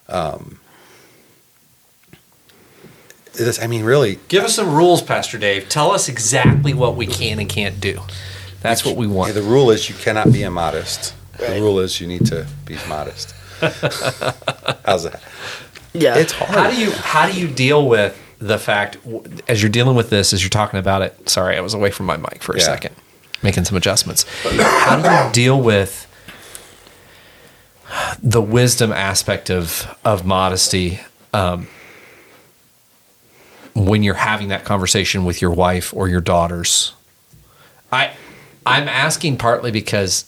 [0.09, 0.59] Um,
[3.33, 5.69] this, I mean, really, Give us some rules, Pastor Dave.
[5.69, 8.01] Tell us exactly what we can and can't do.
[8.61, 9.33] That's what we want.
[9.33, 11.13] the rule is you cannot be immodest.
[11.37, 13.33] The rule is you need to be modest.
[13.61, 15.21] How's that?
[15.93, 16.15] Yeah.
[16.17, 16.51] It's hard.
[16.51, 18.97] How do you how do you deal with the fact
[19.47, 21.29] as you're dealing with this as you're talking about it?
[21.29, 22.63] Sorry, I was away from my mic for a Yeah.
[22.65, 22.95] second.
[23.43, 24.23] making some adjustments.
[24.43, 26.07] How do you deal with
[28.21, 30.99] the wisdom aspect of of modesty
[31.33, 31.67] um,
[33.73, 36.93] when you're having that conversation with your wife or your daughters?
[37.91, 38.11] I
[38.65, 40.25] I'm asking partly because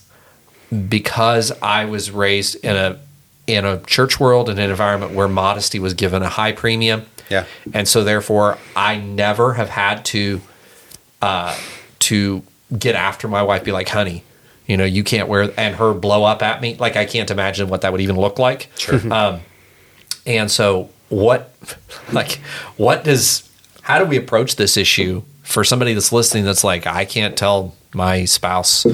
[0.90, 3.00] because I was raised in a
[3.46, 7.06] in a church world in an environment where modesty was given a high premium.
[7.30, 7.46] Yeah.
[7.74, 10.42] And so therefore I never have had to
[11.22, 11.58] uh
[12.00, 12.44] to
[12.78, 14.24] get after my wife be like, "Honey,
[14.66, 17.68] you know, you can't wear and her blow up at me." Like I can't imagine
[17.70, 18.70] what that would even look like.
[18.78, 19.00] Sure.
[19.14, 19.42] Um
[20.26, 21.54] and so what
[22.12, 22.40] like
[22.78, 23.50] what does
[23.82, 27.76] how do we approach this issue for somebody that's listening that's like i can't tell
[27.94, 28.86] my spouse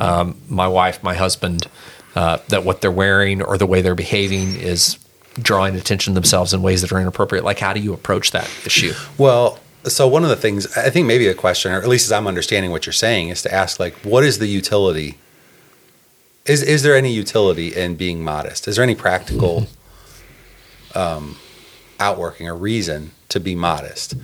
[0.00, 1.66] um, my wife my husband
[2.14, 4.98] uh, that what they're wearing or the way they're behaving is
[5.40, 8.48] drawing attention to themselves in ways that are inappropriate like how do you approach that
[8.64, 12.06] issue Well, so one of the things I think maybe a question, or at least
[12.06, 15.18] as I'm understanding what you're saying, is to ask like, what is the utility?
[16.46, 18.66] Is is there any utility in being modest?
[18.68, 19.66] Is there any practical
[20.94, 21.36] um,
[22.00, 24.14] outworking or reason to be modest?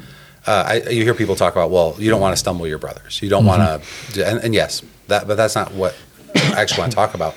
[0.46, 3.20] Uh, I, you hear people talk about, well, you don't want to stumble your brothers.
[3.22, 3.82] You don't want
[4.14, 5.94] to, and, and yes, that, but that's not what
[6.34, 7.34] I actually want to talk about.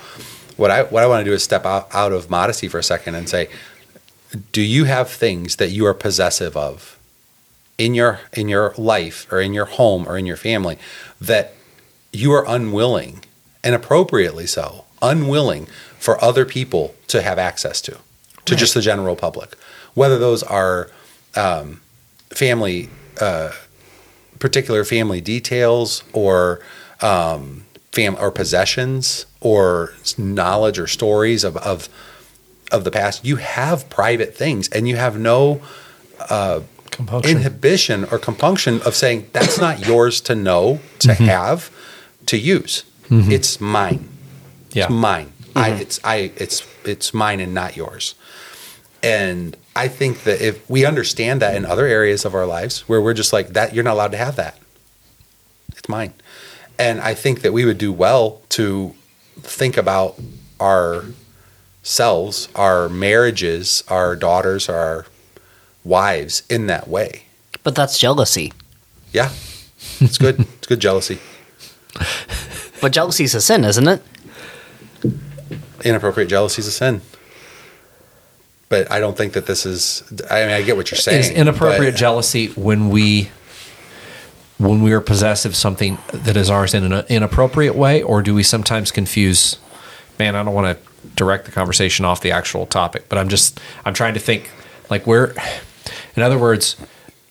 [0.55, 2.83] What I what I want to do is step out, out of modesty for a
[2.83, 3.49] second and say,
[4.51, 6.97] do you have things that you are possessive of
[7.77, 10.77] in your in your life or in your home or in your family
[11.19, 11.53] that
[12.11, 13.23] you are unwilling
[13.63, 15.65] and appropriately so unwilling
[15.97, 17.97] for other people to have access to
[18.45, 19.55] to just the general public
[19.95, 20.89] whether those are
[21.35, 21.81] um,
[22.33, 23.51] family uh,
[24.39, 26.59] particular family details or
[27.01, 31.89] um, fam or possessions or knowledge or stories of, of
[32.71, 35.61] of the past you have private things and you have no
[36.91, 41.71] compunction inhibition or compunction of saying that's not yours to know, to have,
[42.27, 42.83] to use.
[43.09, 44.09] It's mine.
[44.71, 45.33] yeah It's mine.
[45.55, 48.15] I it's I it's it's mine and not yours.
[49.03, 53.01] And I think that if we understand that in other areas of our lives where
[53.01, 54.57] we're just like that you're not allowed to have that.
[55.69, 56.13] It's mine.
[56.79, 58.95] And I think that we would do well to
[59.37, 60.17] think about
[60.59, 61.05] our
[61.83, 65.05] selves, our marriages, our daughters, our
[65.83, 67.23] wives in that way.
[67.63, 68.53] But that's jealousy.
[69.11, 69.31] Yeah.
[69.99, 70.39] It's good.
[70.39, 71.19] it's good jealousy.
[72.81, 74.01] But jealousy is a sin, isn't it?
[75.83, 77.01] Inappropriate jealousy is a sin.
[78.73, 81.19] But I don't think that this is I mean I get what you're saying.
[81.19, 83.29] is inappropriate but- jealousy when we
[84.57, 88.33] when we are possessive of something that is ours in an inappropriate way or do
[88.33, 89.57] we sometimes confuse
[90.19, 93.59] man i don't want to direct the conversation off the actual topic but i'm just
[93.85, 94.49] i'm trying to think
[94.89, 95.33] like where
[96.15, 96.75] in other words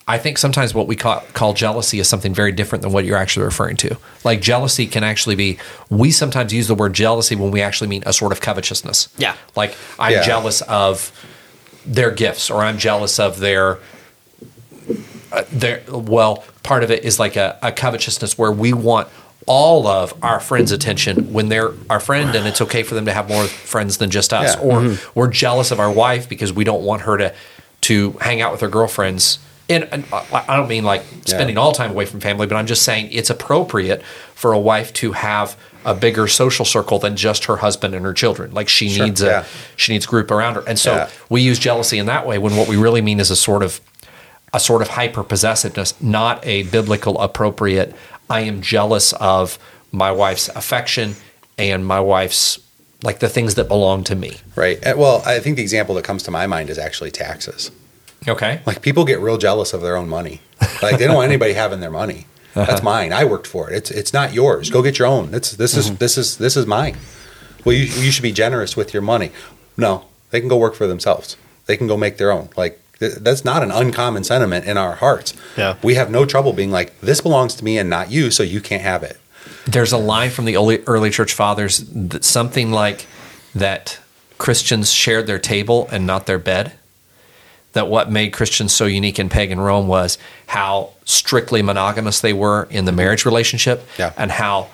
[0.08, 3.16] i think sometimes what we call, call jealousy is something very different than what you're
[3.16, 7.50] actually referring to like jealousy can actually be we sometimes use the word jealousy when
[7.52, 9.36] we actually mean a sort of covetousness Yeah.
[9.56, 10.22] like i'm Yeah.
[10.26, 11.12] jealous of
[11.84, 13.78] their gifts or i'm jealous of their
[15.32, 19.08] uh, their well part of it is like a, a covetousness where we want
[19.46, 23.12] all of our friends attention when they're our friend and it's okay for them to
[23.12, 24.54] have more friends than just us.
[24.56, 24.62] Yeah.
[24.62, 27.34] or we're jealous of our wife because we don't want her to
[27.82, 29.40] to hang out with her girlfriends.
[29.68, 32.66] And, and I I don't mean like spending all time away from family but I'm
[32.66, 34.02] just saying it's appropriate
[34.34, 38.12] for a wife to have a bigger social circle than just her husband and her
[38.12, 39.44] children like she Sure, needs a yeah.
[39.76, 41.08] she needs a group around her and so Yeah.
[41.28, 43.80] we use jealousy in that way when what we really mean is a sort of
[44.54, 47.94] a sort of hyper possessiveness, not a biblical appropriate.
[48.28, 49.58] I am jealous of
[49.90, 51.14] my wife's affection
[51.56, 52.58] and my wife's
[53.02, 54.36] like the things that belong to me.
[54.54, 54.78] Right.
[54.86, 57.70] Uh, Well, I think the example that comes to my mind is actually taxes.
[58.28, 58.60] Okay.
[58.66, 60.40] Like people get real jealous of their own money.
[60.82, 62.26] Like they don't want anybody having their money.
[62.54, 62.84] That's uh-huh.
[62.84, 63.12] mine.
[63.12, 63.76] I worked for it.
[63.76, 64.70] It's it's not yours.
[64.70, 65.34] Go get your own.
[65.34, 65.96] It's this is mm-hmm.
[65.96, 66.96] this is this is mine.
[67.64, 69.32] Well, you you should be generous with your money.
[69.76, 71.36] No, they can go work for themselves.
[71.66, 72.50] They can go make their own.
[72.56, 75.34] Like th- that's not an uncommon sentiment in our hearts.
[75.56, 75.76] Yeah.
[75.82, 78.60] We have no trouble being like this belongs to me and not you, so you
[78.60, 79.18] can't have it.
[79.66, 83.06] There's a line from the early, early church fathers that something like
[83.54, 84.00] that
[84.38, 86.72] Christians shared their table and not their bed.
[87.72, 92.68] That what made Christians so unique in pagan Rome was how strictly monogamous they were
[92.70, 94.12] in the marriage relationship Yeah.
[94.18, 94.68] and how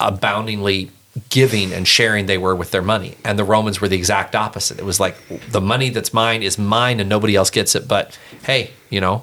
[0.00, 0.90] aboundingly
[1.30, 3.14] giving and sharing they were with their money.
[3.24, 4.78] And the Romans were the exact opposite.
[4.78, 5.16] It was like
[5.50, 7.86] the money that's mine is mine and nobody else gets it.
[7.86, 9.22] But hey, you know,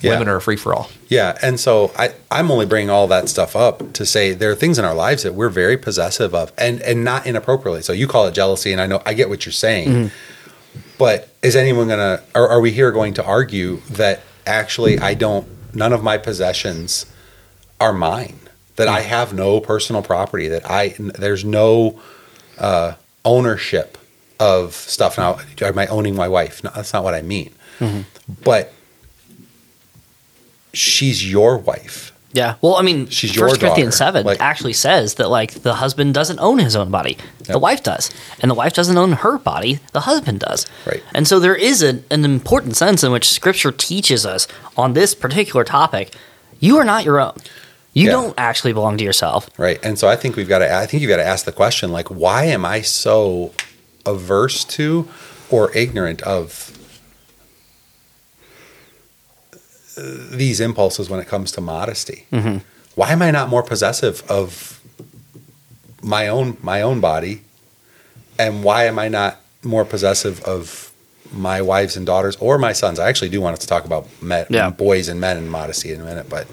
[0.00, 0.12] Yeah.
[0.12, 0.90] women are a free for all.
[1.08, 4.54] Yeah, and so I, I'm only bringing all that stuff up to say there are
[4.56, 7.82] things in our lives that we're very possessive of, and and not inappropriately.
[7.82, 10.08] So you call it jealousy, and I know I get what you're saying, mm-hmm.
[10.98, 12.22] But is anyone gonna?
[12.34, 15.46] Are, are we here going to argue that actually I don't?
[15.74, 17.06] None of my possessions
[17.80, 18.38] are mine.
[18.76, 22.00] that I have no personal property, that I there's no
[22.58, 23.98] uh, ownership
[24.40, 25.18] of stuff.
[25.18, 26.62] Now, am I owning my wife?
[26.62, 27.54] No, that's not what I mean.
[28.44, 28.72] But
[30.72, 32.12] she's your wife.
[32.32, 32.56] Yeah.
[32.60, 34.04] Well, I mean, She's your First Corinthians daughter.
[34.18, 37.60] seven Like- actually says that like the husband doesn't own his own body, the Yep.
[37.62, 38.10] wife does,
[38.40, 40.66] and the wife doesn't own her body, the husband does.
[40.86, 41.02] Right.
[41.14, 45.14] And so there is an, an important sense in which Scripture teaches us on this
[45.14, 46.12] particular topic:
[46.60, 47.32] you are not your own.
[47.94, 48.12] You Yeah.
[48.12, 49.48] don't actually belong to yourself.
[49.56, 49.80] Right.
[49.82, 51.90] And so I think we've got to I think you've got to ask the question
[51.92, 53.52] like why am I so
[54.04, 55.08] averse to
[55.50, 56.72] or ignorant of
[59.54, 59.56] uh,
[60.02, 62.26] these impulses when it comes to modesty?
[62.94, 64.80] Why am I not more possessive of
[66.02, 67.42] my own my own body?
[68.38, 70.92] And why am I not more possessive of
[71.32, 72.98] my wives and daughters or my sons?
[72.98, 74.70] I actually do want us to talk about men, Yeah.
[74.70, 76.46] boys and men and modesty in a minute, but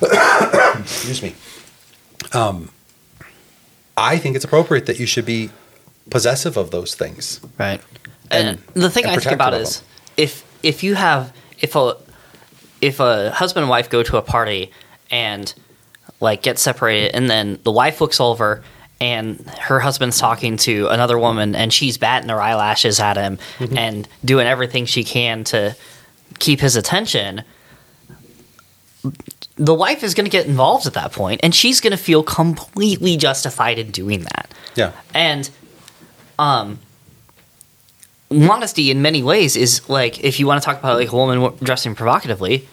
[0.80, 1.34] excuse me.
[2.32, 2.70] Um,
[3.96, 5.50] I think it's appropriate that you should be
[6.10, 7.40] possessive of those things.
[7.58, 7.80] Right.
[8.30, 9.82] And, the thing and I think about is
[10.16, 11.96] if if you have if a
[12.80, 14.70] if a husband and wife go to a party
[15.10, 15.52] and
[16.20, 18.62] like get separated and then the wife looks over
[19.00, 23.78] and her husband's talking to another woman and she's batting her eyelashes at him Mm-hmm.
[23.78, 25.76] and doing everything she can to
[26.38, 27.42] keep his attention
[29.56, 32.22] the wife is going to get involved at that point and she's going to feel
[32.22, 34.92] completely justified in doing that Yeah.
[35.14, 35.48] and
[36.38, 36.78] um
[38.30, 41.56] modesty in many ways is like if you want to talk about like a woman
[41.62, 42.68] dressing provocatively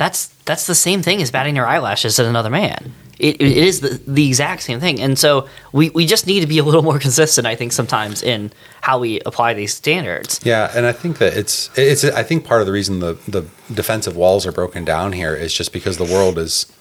[0.00, 2.94] that's that's the same thing as batting your eyelashes at another man.
[3.18, 4.98] It, it is the, the exact same thing.
[4.98, 8.22] And so we, we just need to be a little more consistent i think sometimes
[8.22, 8.50] in
[8.80, 10.40] how we apply these standards.
[10.42, 13.42] Yeah, and I think that it's it's I think part of the reason the the
[13.72, 16.72] defensive walls are broken down here is just because the world is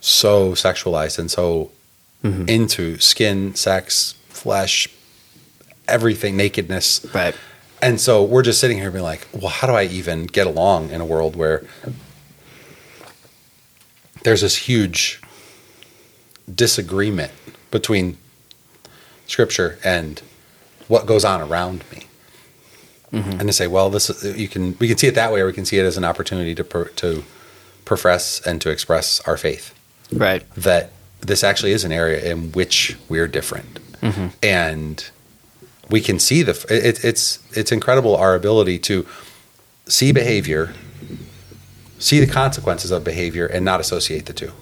[0.00, 1.72] so sexualized and so
[2.22, 2.48] mm-hmm.
[2.48, 4.88] into skin, sex, flesh,
[5.88, 7.06] everything, nakedness.
[7.14, 7.34] right.
[7.80, 10.90] And so we're just sitting here being like, well, how do I even get along
[10.90, 11.64] in a world where
[14.22, 15.20] there's this huge
[16.52, 17.32] disagreement
[17.72, 18.18] between
[19.26, 20.22] scripture and
[20.86, 22.06] what goes on around me?
[23.12, 23.30] Mm-hmm.
[23.32, 25.46] And to say, well, this is, you can we can see it that way, or
[25.46, 27.24] we can see it as an opportunity to per, to
[27.84, 29.74] profess and to express our faith.
[30.10, 30.42] Right.
[30.54, 34.28] That this actually is an area in which we're different, mm-hmm.
[34.42, 35.10] and
[35.92, 36.52] we can see the.
[36.68, 39.06] It, it's it's incredible our ability to
[39.86, 40.74] see behavior,
[41.98, 44.52] see the consequences of behavior, and not associate the two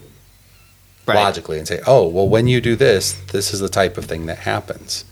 [1.06, 4.04] right logically and say, oh, well, when you do this, this is the type of
[4.04, 5.04] thing that happens.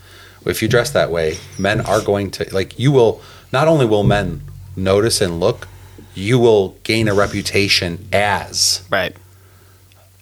[0.45, 3.21] If you dress that way, men are going to like you will.
[3.53, 4.43] Not only will men
[4.77, 5.69] notice and look,
[6.15, 9.17] you will gain a reputation as right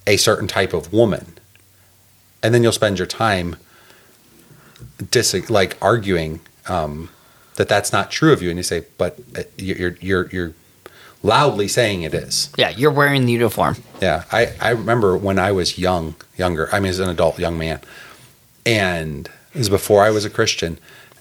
[0.07, 1.35] a certain type of woman,
[2.43, 3.57] and then you'll spend your time
[5.11, 7.11] dis- like arguing um,
[7.57, 10.53] that that's not true of you, and you say, but uh, you're you're you're
[11.23, 12.51] loudly saying it is.
[12.57, 16.69] yeah you're wearing the uniform Yeah, I, I remember when I was young, younger.
[16.73, 17.81] I mean, as an adult, young man,
[18.65, 20.79] and it was before I was a Christian,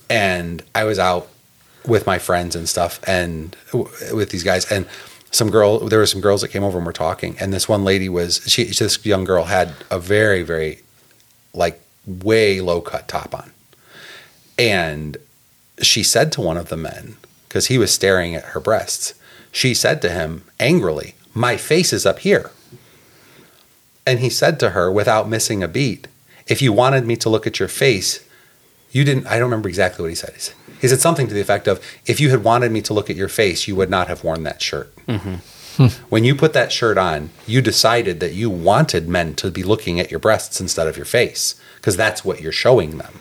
[0.09, 1.27] and I was out
[1.85, 4.85] with my friends and stuff, and w- with these guys, and
[5.31, 5.79] some girl.
[5.79, 8.41] There were some girls that came over and were talking, and this one lady was
[8.47, 8.65] she.
[8.65, 10.81] This young girl had a very, very,
[11.53, 13.51] like, way low cut top on,
[14.57, 15.17] and
[15.81, 19.13] she said to one of the men because he was staring at her breasts.
[19.51, 22.51] She said to him angrily, "My face is up here."
[24.05, 26.07] And he said to her without missing a beat,
[26.47, 28.19] If you wanted me to look at your face,
[28.91, 29.27] you didn't.
[29.27, 30.33] I don't remember exactly what he said.
[30.33, 32.93] He said, he said something to the effect of, If you had wanted me to
[32.93, 34.95] look at your face, you would not have worn that shirt.
[35.07, 35.35] Mm-hmm.
[35.75, 35.87] Hmm.
[36.07, 39.99] when you put that shirt on, you decided that you wanted men to be looking
[39.99, 43.19] at your breasts instead of your face, because that's what you're showing them.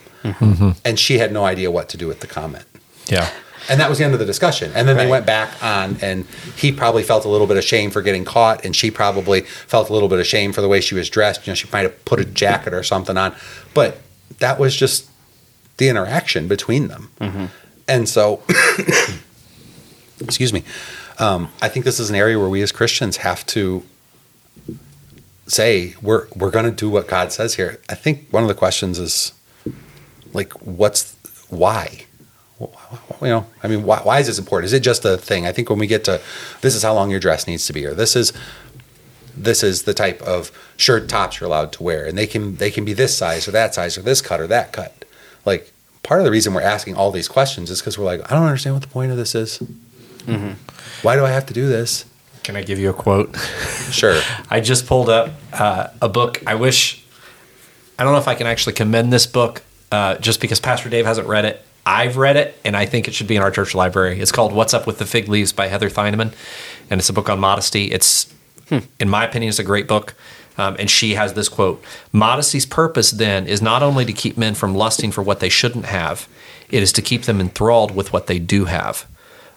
[0.84, 2.64] And she had no idea what to do with the comment.
[3.06, 3.30] Yeah.
[3.68, 4.72] And that was the end of the discussion.
[4.74, 7.90] And then they went back on, and he probably felt a little bit of shame
[7.90, 10.80] for getting caught, and she probably felt a little bit of shame for the way
[10.80, 11.46] she was dressed.
[11.46, 13.34] You know, she might have put a jacket or something on,
[13.72, 14.00] but
[14.38, 15.08] that was just
[15.78, 17.10] the interaction between them.
[17.88, 18.42] And so,
[20.20, 20.62] excuse me,
[21.18, 23.82] um, I think this is an area where we as Christians have to
[25.46, 27.80] say we're we're going to do what God says here.
[27.88, 29.32] I think one of the questions is
[30.34, 31.16] like, what's
[31.48, 32.06] why?
[32.60, 32.68] you
[33.22, 34.66] know, I mean, why, why is this important?
[34.66, 35.46] Is it just a thing?
[35.46, 36.20] I think when we get to
[36.60, 38.32] this is how long your dress needs to be, or this is
[39.36, 42.70] this is the type of shirt tops you're allowed to wear, and they can they
[42.70, 45.04] can be this size or that size or this cut or that cut.
[45.44, 45.72] Like
[46.02, 48.44] part of the reason we're asking all these questions is because we're like, I don't
[48.44, 49.60] understand what the point of this is.
[51.02, 52.04] Why do I have to do this?
[52.44, 53.34] Can I give you a quote?
[53.90, 54.20] Sure.
[54.50, 56.42] I just pulled up uh, a book.
[56.46, 57.04] I wish,
[57.98, 59.62] I don't know if I can actually commend this book
[59.94, 61.64] uh, just because Pastor Dave hasn't read it.
[61.86, 64.18] I've read it, and I think it should be in our church library.
[64.18, 66.34] It's called What's Up with the Fig Leaves by Heather Theineman,
[66.90, 67.92] and it's a book on modesty.
[67.92, 68.32] It's,
[68.98, 70.16] in my opinion, it's a great book.
[70.58, 71.82] Um, and she has this quote
[72.12, 75.86] Modesty's purpose then is not only to keep men from lusting for what they shouldn't
[75.86, 76.28] have,
[76.70, 79.06] it is to keep them enthralled with what they do have.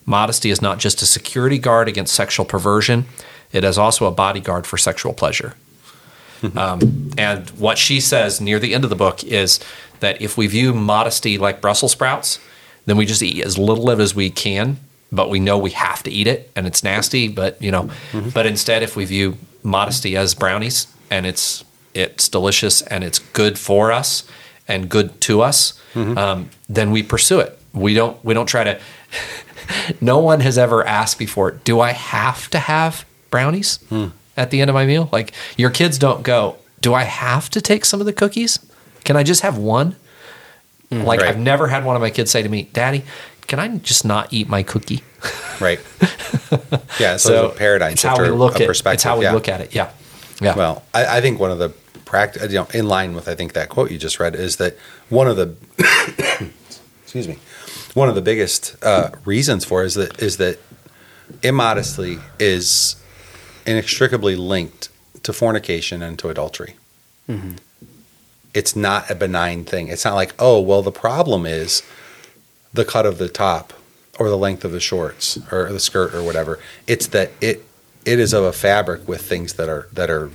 [0.05, 3.05] Modesty is not just a security guard against sexual perversion,
[3.51, 5.55] it is also a bodyguard for sexual pleasure.
[6.55, 9.59] um, and what she says near the end of the book is
[9.99, 12.39] that if we view modesty like Brussels sprouts,
[12.85, 14.77] then we just eat as little of it as we can,
[15.11, 17.27] but we know we have to eat it and it's nasty.
[17.27, 17.89] But you know,
[18.33, 21.63] but instead, if we view modesty as brownies and it's
[21.93, 24.23] it's delicious and it's good for us
[24.67, 25.73] and good to us,
[26.17, 27.57] um, then we pursue it.
[27.73, 28.79] We don't we don't try to.
[30.01, 33.79] no one has ever asked before, do I have to have brownies
[34.37, 35.09] at the end of my meal?
[35.11, 38.59] Like your kids don't go, do I have to take some of the cookies?
[39.03, 39.95] Can I just have one?
[40.89, 41.29] like Right.
[41.29, 43.03] I've never had one of my kids say to me, "Daddy,
[43.47, 45.03] can I just not eat my cookie?"
[45.59, 45.79] Right.
[46.99, 47.17] Yeah.
[47.17, 48.95] So, a paradigm it's shift how we look a at perspective.
[48.95, 49.33] it's how we yeah.
[49.33, 49.75] look at it.
[49.75, 49.91] Yeah,
[50.39, 50.55] yeah.
[50.55, 51.69] Well, I, I think one of the
[52.05, 54.77] pract- you know, in line with I think that quote you just read is that
[55.09, 55.55] one of the
[57.03, 57.37] excuse me,
[57.93, 60.59] one of the biggest uh, reasons for is that is that
[61.43, 62.95] immodesty is
[63.67, 64.89] inextricably linked
[65.23, 66.75] to fornication and to adultery.
[67.29, 67.55] Mm-hmm.
[68.53, 69.89] It's not a benign thing.
[69.89, 71.83] It's not like oh well the problem is
[72.73, 73.73] the cut of the top
[74.19, 76.59] or the length of the shorts or the skirt or whatever.
[76.87, 77.65] It's that it
[78.05, 80.31] it is of a fabric with things that are that are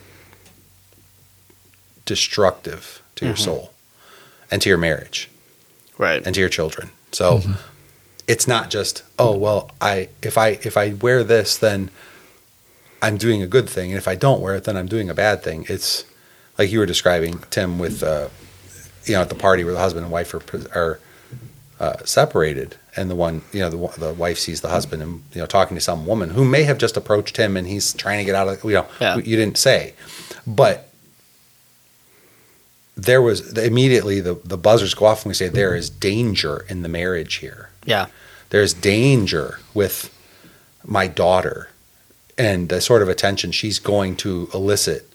[2.05, 3.45] destructive to your mm-hmm.
[3.45, 3.73] soul
[4.51, 5.31] and to your marriage
[5.99, 6.25] Right.
[6.25, 6.91] and to your children.
[7.13, 7.53] So mm-hmm.
[8.29, 11.91] it's not just oh well I if I if I wear this then
[13.03, 15.15] I'm doing a good thing and if I don't wear it then I'm doing a
[15.15, 15.67] bad thing.
[15.69, 16.05] It's
[16.59, 18.29] like you were describing Tim with uh,
[19.05, 20.43] you know at the party where the husband and wife are
[20.79, 21.01] are
[21.81, 25.41] uh, separated and the one you know the, the wife sees the husband and you
[25.41, 28.25] know talking to some woman who may have just approached him and he's trying to
[28.25, 29.17] get out of you know Yeah.
[29.17, 29.95] you didn't say
[30.47, 30.89] but
[32.95, 36.83] there was immediately the, the buzzers go off and we say there is danger in
[36.83, 38.07] the marriage here Yeah.
[38.51, 40.15] there's danger with
[40.85, 41.71] my daughter
[42.39, 45.13] and the sort of attention she's going to elicit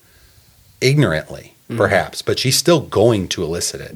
[0.81, 1.77] ignorantly mm-hmm.
[1.77, 3.95] perhaps but she's still going to elicit it.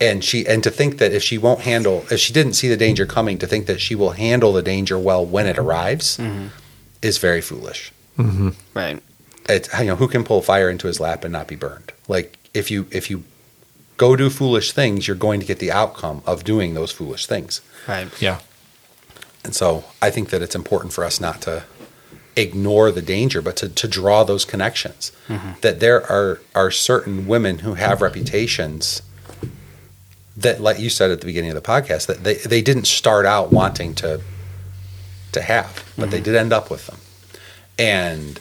[0.00, 2.76] And she and to think that if she won't handle if she didn't see the
[2.76, 6.48] danger coming to think that she will handle the danger well when it arrives mm-hmm.
[7.02, 7.92] is very foolish.
[8.16, 8.50] Mm-hmm.
[8.74, 9.02] Right.
[9.48, 11.92] it's you know who can pull fire into his lap and not be burned?
[12.06, 13.24] Like if you if you
[13.96, 17.60] go do foolish things you're going to get the outcome of doing those foolish things.
[17.88, 18.08] Right.
[18.20, 18.40] yeah.
[19.44, 21.64] and so I think that it's important for us not to
[22.38, 25.12] ignore the danger, but to, to draw those connections.
[25.28, 25.60] Mm-hmm.
[25.60, 29.02] That there are, are certain women who have reputations
[30.36, 33.26] that, like you said at the beginning of the podcast, that they, they didn't start
[33.26, 34.20] out wanting to
[35.32, 36.24] to have, but they mm-hmm.
[36.24, 36.98] did end up with them.
[37.78, 38.40] And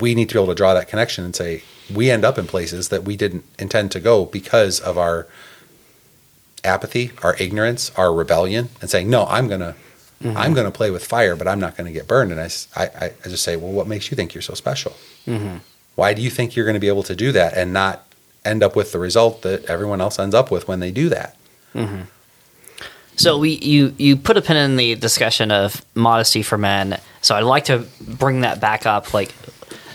[0.00, 2.48] we need to be able to draw that connection and say, we end up in
[2.48, 5.28] places that we didn't intend to go because of our
[6.64, 9.48] apathy, our ignorance, our rebellion, and saying, "No, I'm
[10.32, 13.12] gonna, I'm gonna play with fire, but I'm not gonna get burned." And I, I,
[13.24, 14.92] I just say, "Well, what makes you think you're so special?
[15.26, 15.58] Mm-hmm.
[15.94, 18.06] Why do you think you're going to be able to do that and not
[18.44, 21.36] end up with the result that everyone else ends up with when they do that?"
[21.74, 22.02] Mm-hmm.
[23.16, 26.98] So we you you put a pin in the discussion of modesty for men.
[27.22, 29.32] So I'd like to bring that back up, like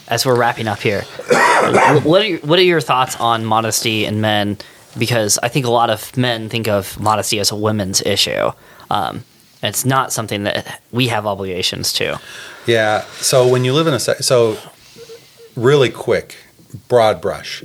[0.07, 1.03] as we're wrapping up here.
[1.59, 4.57] What are your, what are your thoughts on modesty in men?
[4.97, 8.51] Because I think a lot of men think of modesty as a women's issue.
[8.89, 9.25] Um,
[9.61, 12.19] it's not something that we have obligations to.
[12.65, 13.01] Yeah.
[13.19, 14.57] So when you live in a se- so
[15.55, 16.37] really quick,
[16.87, 17.63] broad brush,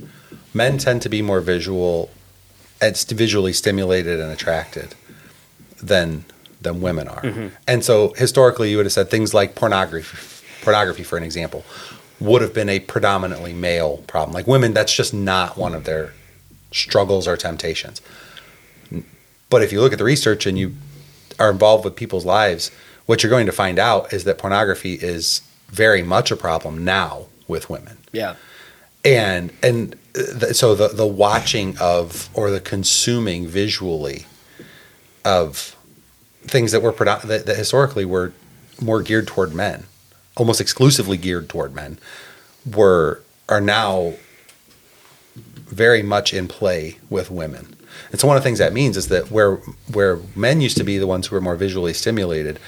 [0.52, 2.10] men tend to be more visual,
[2.80, 4.94] and visually stimulated and attracted
[5.82, 6.24] than
[6.60, 7.22] than women are.
[7.22, 7.48] Mm-hmm.
[7.68, 10.16] And so historically, you would have said things like pornography,
[10.62, 11.62] pornography, for an example,
[12.20, 14.32] would have been a predominantly male problem.
[14.32, 16.14] Like women, that's just not one of their
[16.72, 18.00] struggles or temptations.
[19.50, 20.74] But if you look at the research and you
[21.38, 22.70] are involved with people's lives,
[23.06, 27.26] what you're going to find out is that pornography is very much a problem now
[27.48, 27.98] with women.
[28.12, 28.36] Yeah.
[29.04, 34.26] And and th- so the the watching of or the consuming visually
[35.24, 35.76] of
[36.42, 38.32] things that were that, that historically were
[38.80, 39.84] more geared toward men,
[40.36, 41.98] almost exclusively geared toward men,
[42.64, 44.14] were are now
[45.36, 47.73] very much in play with women.
[48.10, 49.56] And so one of the things that means is that where
[49.92, 52.58] where men used to be the ones who were more visually stimulated,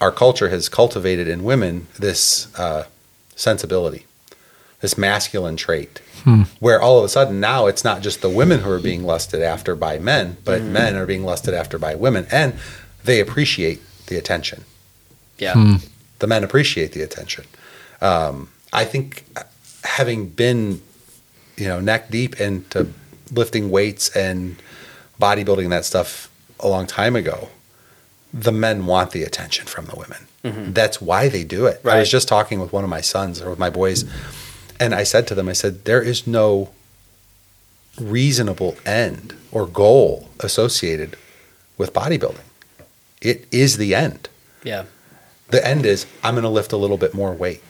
[0.00, 2.84] our culture has cultivated in women this uh,
[3.36, 4.06] sensibility,
[4.80, 6.00] this masculine trait,
[6.60, 9.42] where all of a sudden now it's not just the women who are being lusted
[9.42, 12.54] after by men, but men are being lusted after by women, and
[13.04, 14.64] they appreciate the attention.
[15.38, 15.78] Yeah.
[16.18, 17.44] The men appreciate the attention.
[18.00, 19.42] Um, I think uh,
[19.84, 20.80] having been,
[21.56, 22.92] you know, neck deep into
[23.32, 24.56] lifting weights and
[25.20, 26.30] bodybuilding and that stuff
[26.60, 27.48] a long time ago,
[28.32, 30.26] the men want the attention from the women.
[30.44, 30.72] Mm-hmm.
[30.72, 31.80] That's why they do it.
[31.84, 34.04] I was just talking with one of my sons or with my boys,
[34.80, 36.70] and I said to them, I said, there is no
[38.00, 41.16] reasonable end or goal associated
[41.76, 42.40] with bodybuilding.
[43.20, 44.28] It is the end
[44.64, 44.84] Yeah.
[45.50, 47.62] the end is I'm going to lift a little bit more weight.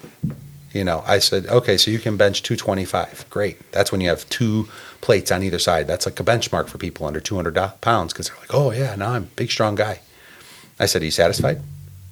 [0.72, 3.26] You know, I said, okay, so you can bench 225.
[3.28, 3.70] Great.
[3.72, 4.68] That's when you have two
[5.00, 5.86] plates on either side.
[5.86, 9.12] That's like a benchmark for people under 200 pounds because they're like, oh, yeah, now
[9.12, 10.00] I'm a big, strong guy.
[10.78, 11.60] I said, are you satisfied?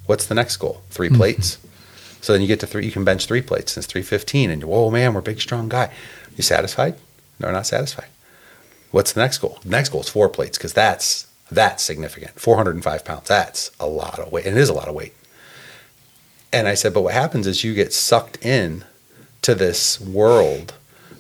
[0.07, 0.83] What's the next goal?
[0.91, 1.17] 3 mm-hmm.
[1.17, 1.59] plates.
[2.21, 3.77] So then you get to three, you can bench three plates.
[3.79, 4.51] It's 315.
[4.51, 5.91] And, oh, man, we're a big, strong guy.
[6.37, 6.97] You satisfied?
[7.39, 8.09] No, not satisfied.
[8.91, 9.59] What's the next goal?
[9.63, 12.39] The next goal is four plates because that's that's significant.
[12.39, 13.29] 405 pounds.
[13.29, 14.47] That's a lot of weight.
[14.47, 15.15] And it is a lot of weight.
[16.53, 18.85] And I said, but what happens is you get sucked in
[19.43, 20.75] to this world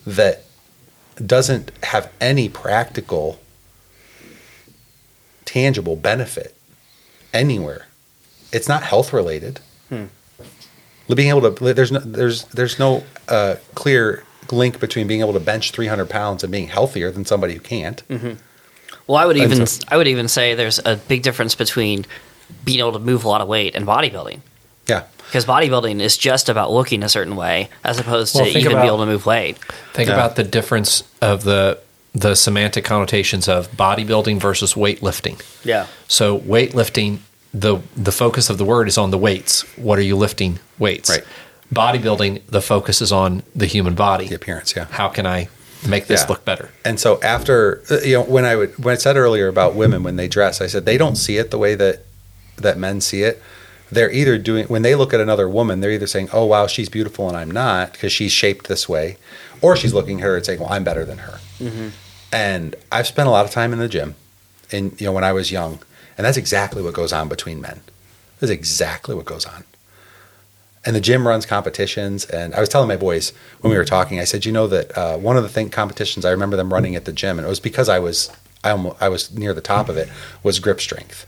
[0.06, 0.42] that
[1.24, 3.38] doesn't have any practical,
[5.44, 6.54] tangible benefit
[7.32, 7.86] anywhere.
[8.52, 9.60] It's not health related.
[11.14, 14.22] Being able to there's no there's there's no uh, clear
[14.52, 18.02] link between being able to bench 300 pounds and being healthier than somebody who can't.
[19.06, 22.06] Well, I would even so- I would even say there's a big difference between
[22.64, 24.40] being able to move a lot of weight and bodybuilding.
[25.32, 25.40] Yeah.
[25.40, 28.82] Because bodybuilding is just about looking a certain way, as opposed Well, to even about-
[28.82, 29.56] be able to move weight.
[29.94, 30.14] Think Yeah.
[30.14, 31.78] about the difference of the
[32.12, 35.40] the semantic connotations of bodybuilding versus weightlifting.
[35.64, 35.86] Yeah.
[36.08, 37.18] So weightlifting,
[37.54, 39.64] the the focus of the word is on the weights.
[39.76, 40.58] What are you lifting?
[40.80, 41.08] Weights.
[41.08, 41.22] Right.
[41.72, 44.26] Bodybuilding, the focus is on the human body.
[44.26, 44.86] The appearance, yeah.
[44.90, 45.48] How can I
[45.86, 46.26] make this Yeah.
[46.30, 46.70] look better?
[46.84, 50.02] And so after uh, you know when I would when I said earlier about women
[50.02, 52.00] when they dress, I said they don't see it the way that
[52.56, 53.40] that men see it.
[53.92, 56.88] They're either doing when they look at another woman, they're either saying, "Oh wow, she's
[56.88, 59.16] beautiful and I'm not because she's shaped this way,"
[59.60, 61.40] or she's looking at her and saying, "Well, I'm better than her."
[62.32, 64.14] And I've spent a lot of time in the gym,
[64.70, 65.80] and you know when I was young,
[66.16, 67.80] and that's exactly what goes on between men.
[68.38, 69.64] That's exactly what goes on.
[70.86, 74.18] And the gym runs competitions, and I was telling my boys when we were talking,
[74.18, 76.96] I said, you know that uh, one of the thing competitions I remember them running
[76.96, 78.30] at the gym, and it was because I was
[78.64, 80.08] I, almo- I was near the top of it,
[80.42, 81.26] was grip strength.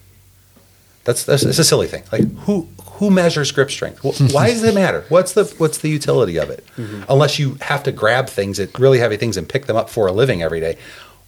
[1.05, 2.05] That's that's it's a silly thing.
[2.12, 4.05] Like who who measures grip strength?
[4.32, 5.05] Why does it matter?
[5.09, 6.64] What's the what's the utility of it?
[6.76, 7.03] Mm-hmm.
[7.09, 10.07] Unless you have to grab things, at really heavy things, and pick them up for
[10.07, 10.78] a living every day.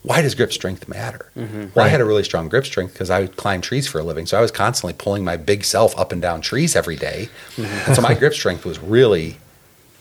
[0.02, 1.30] Why does grip strength matter?
[1.34, 1.68] Mm-hmm.
[1.74, 4.02] Well, I had a really strong grip strength because I would climb trees for a
[4.02, 7.30] living, so I was constantly pulling my big self up and down trees every day.
[7.56, 7.86] Mm-hmm.
[7.86, 9.38] And so my grip strength was really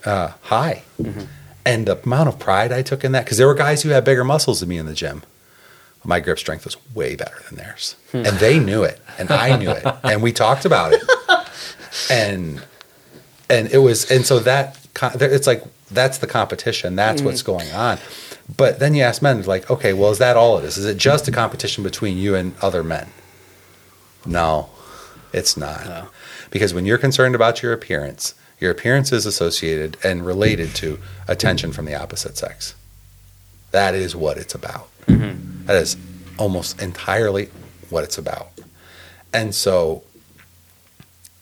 [0.06, 0.84] uh, high.
[1.66, 4.04] And the amount of pride I took in that, because there were guys who had
[4.04, 5.24] bigger muscles than me in the gym.
[6.04, 7.96] My grip strength was way better than theirs.
[8.12, 11.04] And they knew it, and I knew it, and we talked about it.
[12.10, 12.62] And
[13.50, 16.96] and it was, and so that it's like that's the competition.
[16.96, 17.48] That's what's mm.
[17.48, 18.00] going on.
[18.58, 20.78] But then you ask men, like, okay, well, is that all it is?
[20.78, 23.10] Is it just a competition between you and other men?
[24.26, 24.70] No,
[25.32, 25.86] it's not.
[25.86, 26.08] No.
[26.52, 31.72] Because when you're concerned about your appearance, your appearance is associated and related to attention
[31.72, 32.76] from the opposite sex.
[33.72, 34.88] That is what it's about.
[35.08, 35.66] Mm-hmm.
[35.66, 35.98] That is
[36.38, 37.50] almost entirely
[37.90, 38.50] what it's about.
[39.34, 40.04] And so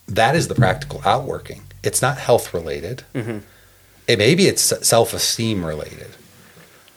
[0.07, 1.63] that is the practical outworking.
[1.83, 3.03] It's not health related.
[3.13, 3.39] Mm-hmm.
[4.07, 6.11] It maybe it's self esteem related.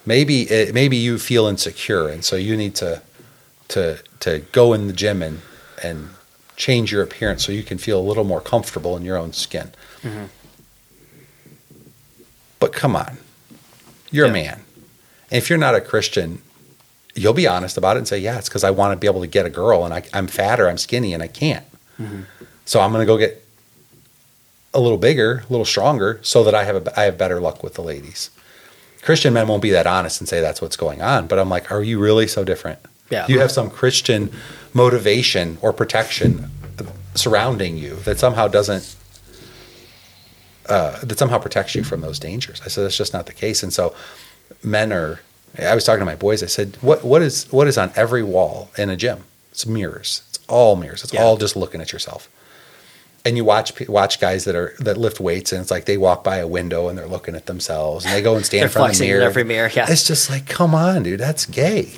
[0.07, 3.03] Maybe it, maybe you feel insecure, and so you need to
[3.69, 5.41] to to go in the gym and
[5.83, 6.11] and
[6.57, 9.71] change your appearance so you can feel a little more comfortable in your own skin.
[10.03, 10.25] Mm-hmm.
[12.61, 13.19] But come on,
[14.11, 14.31] you're Yeah.
[14.31, 14.61] a man.
[15.31, 16.43] And if you're not a Christian,
[17.15, 19.21] you'll be honest about it and say, yeah, it's because I want to be able
[19.21, 21.65] to get a girl and I, I'm fat or I'm skinny and I can't.
[22.65, 23.47] So I'm going to go get
[24.73, 27.63] a little bigger, a little stronger so that I have a, I have better luck
[27.63, 28.31] with the ladies.
[29.03, 31.27] Christian men won't be that honest and say that's what's going on.
[31.29, 32.81] But I'm like, are you really so different?
[33.11, 33.27] Yeah.
[33.29, 34.33] You have some Christian
[34.73, 36.51] motivation or protection
[37.15, 38.97] surrounding you that somehow doesn't
[40.69, 42.61] uh, that somehow protects you from those dangers.
[42.65, 43.95] I said that's just not the case, and so
[44.63, 45.21] men are.
[45.59, 46.43] I was talking to my boys.
[46.43, 49.25] I said, "What what is what is on every wall in a gym?
[49.53, 50.23] It's mirrors.
[50.31, 51.05] It's all mirrors.
[51.05, 51.23] It's Yeah.
[51.23, 52.29] all just looking at yourself."
[53.27, 56.23] And you watch watch guys that are that lift weights, and it's like they walk
[56.25, 58.87] by a window and they're looking at themselves, and they go and stand in front
[58.91, 59.27] of the flexing in mirror.
[59.27, 59.87] every mirror, yeah.
[59.89, 61.93] It's just like, come on, dude, that's gay.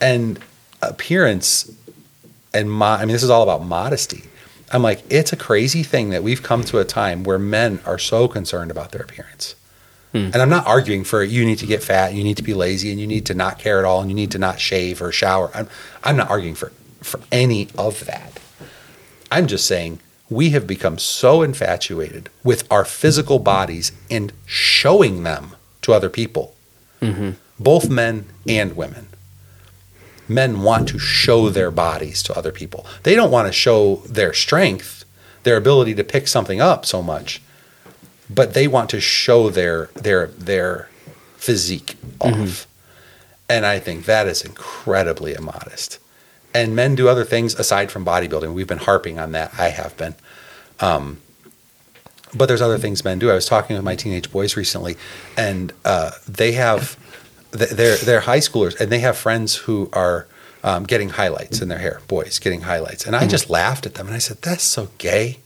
[0.00, 0.38] And
[0.82, 1.70] appearance
[2.54, 4.24] and mo- I mean, this is all about modesty.
[4.72, 7.98] I'm like, it's a crazy thing that we've come to a time where men are
[7.98, 9.54] so concerned about their appearance.
[10.12, 10.30] Hmm.
[10.32, 12.90] And I'm not arguing for you need to get fat, you need to be lazy,
[12.90, 15.12] and you need to not care at all, and you need to not shave or
[15.12, 15.50] shower.
[15.54, 15.68] I'm,
[16.02, 18.40] I'm not arguing for, for any of that.
[19.30, 25.54] I'm just saying we have become so infatuated with our physical bodies and showing them
[25.82, 26.54] to other people,
[27.00, 27.30] mm-hmm.
[27.58, 29.08] both men and women.
[30.28, 32.86] Men want to show their bodies to other people.
[33.02, 35.04] They don't want to show their strength,
[35.42, 37.42] their ability to pick something up so much,
[38.32, 40.88] but they want to show their their their
[41.36, 42.66] physique off.
[43.48, 45.98] And I think that is incredibly immodest.
[46.54, 48.52] And men do other things aside from bodybuilding.
[48.54, 49.52] We've been harping on that.
[49.58, 50.14] I have been.
[50.78, 51.18] Um,
[52.34, 53.30] but there's other things men do.
[53.30, 54.96] I was talking with my teenage boys recently,
[55.36, 56.96] and uh, they have
[57.50, 60.28] they're they're high schoolers, and they have friends who are
[60.62, 62.00] um, getting highlights in their hair.
[62.06, 65.38] Boys getting highlights, and I just laughed at them, and I said, "That's so gay."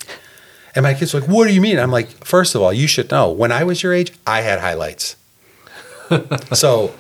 [0.75, 2.87] And my kids were like, "What do you mean?" I'm like, first of all, you
[2.87, 3.31] should know.
[3.31, 5.17] When I was your age, I had highlights.
[6.53, 6.95] so,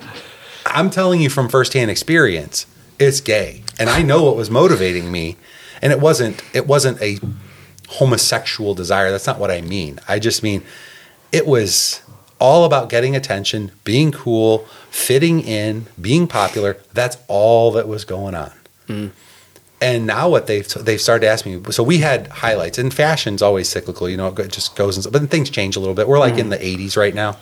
[0.66, 2.66] I'm telling you from firsthand experience,
[2.98, 5.36] it's gay, and I know what was motivating me,
[5.82, 7.18] and it wasn't it wasn't a
[7.88, 9.10] homosexual desire.
[9.10, 10.00] That's not what I mean.
[10.08, 10.62] I just mean
[11.32, 12.00] it was
[12.38, 16.76] all about getting attention, being cool, fitting in, being popular.
[16.92, 18.52] That's all that was going on.
[18.88, 19.10] Mm.
[19.84, 21.72] And now what they've they've started asking me.
[21.72, 24.08] So we had highlights, and fashion's always cyclical.
[24.08, 26.08] You know, it just goes and but then things change a little bit.
[26.08, 26.50] We're like in mm.
[26.50, 27.36] the '80s right now,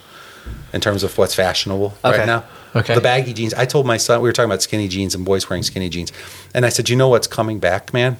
[0.72, 2.18] in terms of what's fashionable Okay.
[2.18, 2.44] right now.
[2.74, 2.94] Okay.
[2.94, 3.54] The baggy jeans.
[3.54, 6.10] I told my son we were talking about skinny jeans and boys wearing skinny jeans,
[6.54, 8.16] and I said, you know what's coming back, man?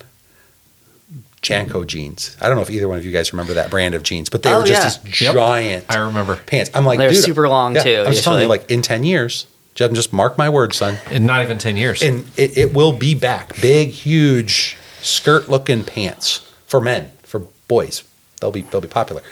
[1.42, 2.36] JNCO jeans.
[2.40, 4.44] I don't know if either one of you guys remember that brand of jeans, but
[4.44, 5.10] they Oh, were just yeah.
[5.10, 5.34] this Yep.
[5.34, 6.36] giant I remember.
[6.36, 6.70] pants.
[6.74, 9.46] I'm like, They're super long, yeah, too, I'm just telling you, like in ten years,
[9.74, 12.02] just, just mark my words, son, In not even 10 years.
[12.02, 13.60] and it, it will be back.
[13.60, 18.04] Big, huge skirt-looking pants for men, for boys.
[18.40, 19.22] They'll be they'll be popular.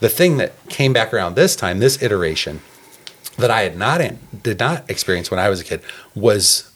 [0.00, 2.60] The thing that came back around this time, this iteration,
[3.38, 4.00] that I had not
[4.42, 5.80] did not experience when I was a kid
[6.14, 6.70] was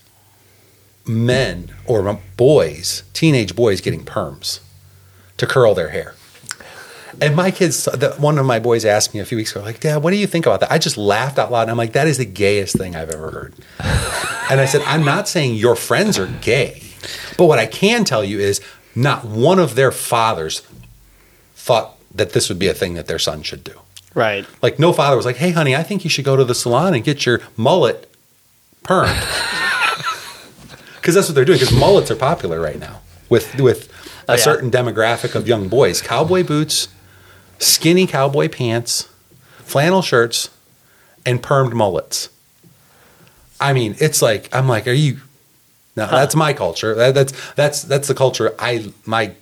[1.07, 4.61] men or boys, teenage boys getting perms
[5.37, 6.15] to curl their hair.
[7.21, 9.81] And my kids, the, one of my boys asked me a few weeks ago, like,
[9.81, 10.71] Dad, what do you think about that?
[10.71, 11.63] I just laughed out loud.
[11.63, 13.55] And I'm like, that is the gayest thing I've ever heard.
[14.51, 16.83] and I said, I'm not saying your friends are gay,
[17.39, 18.61] but what I can tell you is
[18.95, 20.61] not one of their fathers
[21.55, 23.81] thought that this would be a thing that their son should do.
[24.15, 24.47] Right.
[24.63, 26.95] Like, no father was like, hey, honey, I think you should go to the salon
[26.95, 28.11] and get your mullet
[28.85, 29.23] permed.
[30.97, 33.89] Because that's what they're doing, because mullets are popular right now with, with
[34.29, 34.43] oh, a Oh, yeah.
[34.43, 36.03] certain demographic of young boys.
[36.03, 36.89] Cowboy boots,
[37.59, 39.09] skinny cowboy pants,
[39.59, 40.51] flannel shirts,
[41.25, 42.29] and permed mullets.
[43.61, 45.19] I mean, it's like, I'm like, are you.
[45.97, 46.95] No, that's my culture.
[46.95, 49.33] That, that's that's that's the culture I my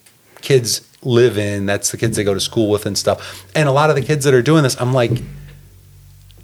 [0.40, 1.66] kids live in.
[1.66, 3.44] That's the kids they go to school with and stuff.
[3.56, 5.10] And a lot of the kids that are doing this, I'm like,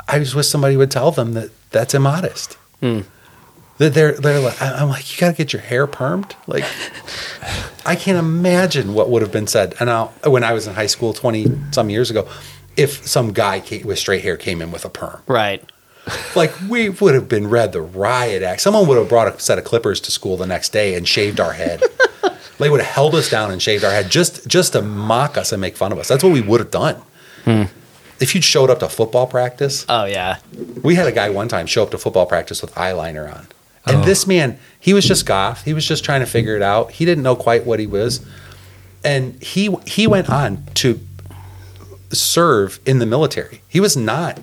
[0.09, 2.55] I just wish somebody would tell them that that's immodest.
[2.81, 3.01] Hmm.
[3.79, 6.33] That they're they're like, I'm like, you got to get your hair permed.
[6.47, 6.65] Like,
[7.87, 9.75] I can't imagine what would have been said.
[9.81, 12.29] And now, when I was in high school, twenty some years ago,
[12.77, 15.63] if some guy came, with straight hair came in with a perm, Right.
[16.35, 18.61] like we would have been read the riot act.
[18.61, 21.41] Someone would have brought a set of clippers to school the next day and shaved
[21.41, 21.83] our head.
[22.59, 25.53] they would have held us down and shaved our head just just to mock us
[25.53, 26.09] and make fun of us.
[26.09, 26.97] That's what we would have done.
[27.45, 27.65] Hmm.
[28.21, 30.37] If you'd showed up to football practice, Oh yeah.
[30.83, 33.47] we had a guy one time show up to football practice with eyeliner on.
[33.91, 34.05] And Oh.
[34.05, 35.65] this man, he was just goth.
[35.65, 36.93] He was just trying to figure it out.
[36.93, 38.21] He didn't know quite what he was.
[39.05, 41.01] And he he went on to
[42.13, 43.63] serve in the military.
[43.69, 44.39] He was not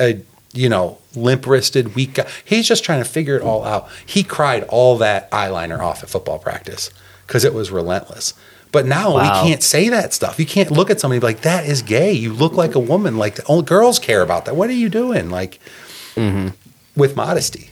[0.00, 0.20] a
[0.52, 2.26] you know limp-wristed weak guy.
[2.44, 3.88] He's just trying to figure it all out.
[4.04, 6.90] He cried all that eyeliner off at football practice
[7.26, 8.34] because it was relentless.
[8.72, 9.42] But now Wow.
[9.44, 10.38] we can't say that stuff.
[10.40, 12.12] You can't look at somebody like that is gay.
[12.12, 13.16] You look like a woman.
[13.16, 14.56] Like the only girls care about that.
[14.56, 15.30] What are you doing?
[15.30, 15.60] Like
[16.16, 16.48] mm-hmm.
[16.96, 17.70] with modesty.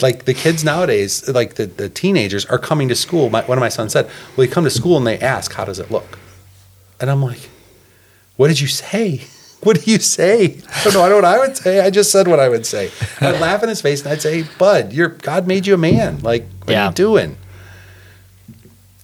[0.00, 3.30] Like the kids nowadays, like the, the teenagers are coming to school.
[3.30, 5.64] My, one of my sons said, well, they come to school and they ask, how
[5.64, 6.18] does it look?
[7.00, 7.48] And I'm like,
[8.36, 9.22] what did you say?
[9.62, 10.60] What do you say?
[10.68, 11.02] I don't know.
[11.02, 11.80] I don't know what I would say.
[11.80, 12.90] I just said what I would say.
[13.20, 16.20] I'd laugh in his face and I'd say, Bud, your God made you a man.
[16.20, 17.36] Like, what are you doing?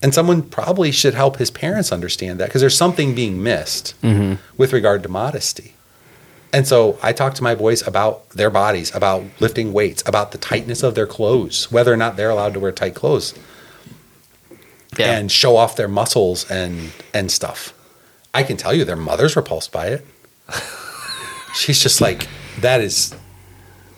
[0.02, 4.34] And someone probably should help his parents understand that because there's something being missed mm-hmm.
[4.56, 5.74] with regard to modesty.
[6.52, 10.38] And so I talk to my boys about their bodies, about lifting weights, about the
[10.38, 13.32] tightness of their clothes, whether or not they're allowed to wear tight clothes
[14.98, 15.16] Yeah.
[15.16, 17.72] and show off their muscles and and stuff.
[18.34, 20.06] I can tell you their mother's repulsed by it.
[21.54, 22.28] She's just like,
[22.60, 23.14] that is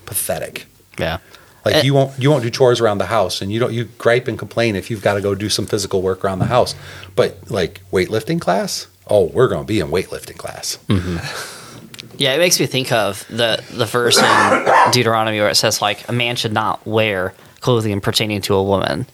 [0.07, 0.67] pathetic.
[0.99, 1.19] yeah.
[1.65, 1.83] Like Eh.
[1.83, 4.39] you won't you won't do chores around the house, and you don't you gripe and
[4.39, 6.75] complain if you've got to go do some physical work around the house.
[7.17, 10.79] But like weightlifting class, oh, we're going to be in weightlifting class.
[12.19, 16.09] Yeah, it makes me think of the the verse in Deuteronomy where it says like
[16.09, 19.07] a man should not wear clothing pertaining to a woman,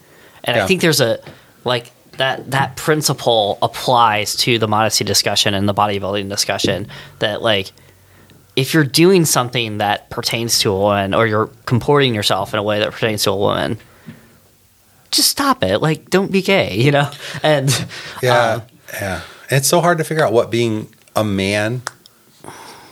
[0.44, 1.20] and I think there's a
[1.64, 6.88] like that that principle applies to the modesty discussion and the bodybuilding discussion
[7.20, 7.72] that like
[8.56, 12.62] if you're doing something that pertains to a woman or you're comporting yourself in a
[12.62, 13.78] way that pertains to a woman
[15.10, 15.78] just stop it.
[15.78, 17.10] Like don't be gay you know?
[17.42, 17.70] And
[18.22, 18.60] Yeah, uh,
[18.92, 19.20] yeah.
[19.50, 21.82] It's so hard to figure out what being a man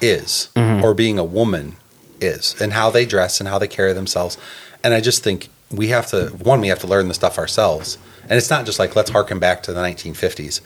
[0.00, 0.84] is mm-hmm.
[0.84, 1.76] or being a woman
[2.20, 4.38] is, and how they dress and how they carry themselves.
[4.82, 7.98] And I just think we have to one, we have to learn the stuff ourselves,
[8.22, 10.60] and it's not just like let's harken back to the 1950s,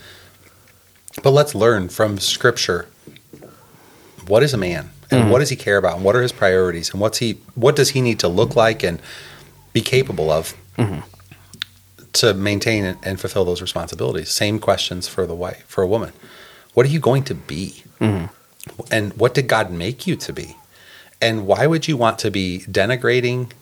[1.23, 2.87] but let's learn from Scripture.
[4.29, 5.31] What is a man, and mm-hmm.
[5.31, 7.91] what does he care about, and what are his priorities, and what's he, what does
[7.91, 9.01] he need to look like and
[9.73, 11.01] be capable of mm-hmm.
[12.13, 14.31] to maintain and- and fulfill those responsibilities.
[14.31, 16.13] Same questions for the wife, for a woman.
[16.75, 17.83] What are you going to be?
[18.91, 20.57] And what did God make you to be?
[21.21, 23.53] And why would you want to be denigrating,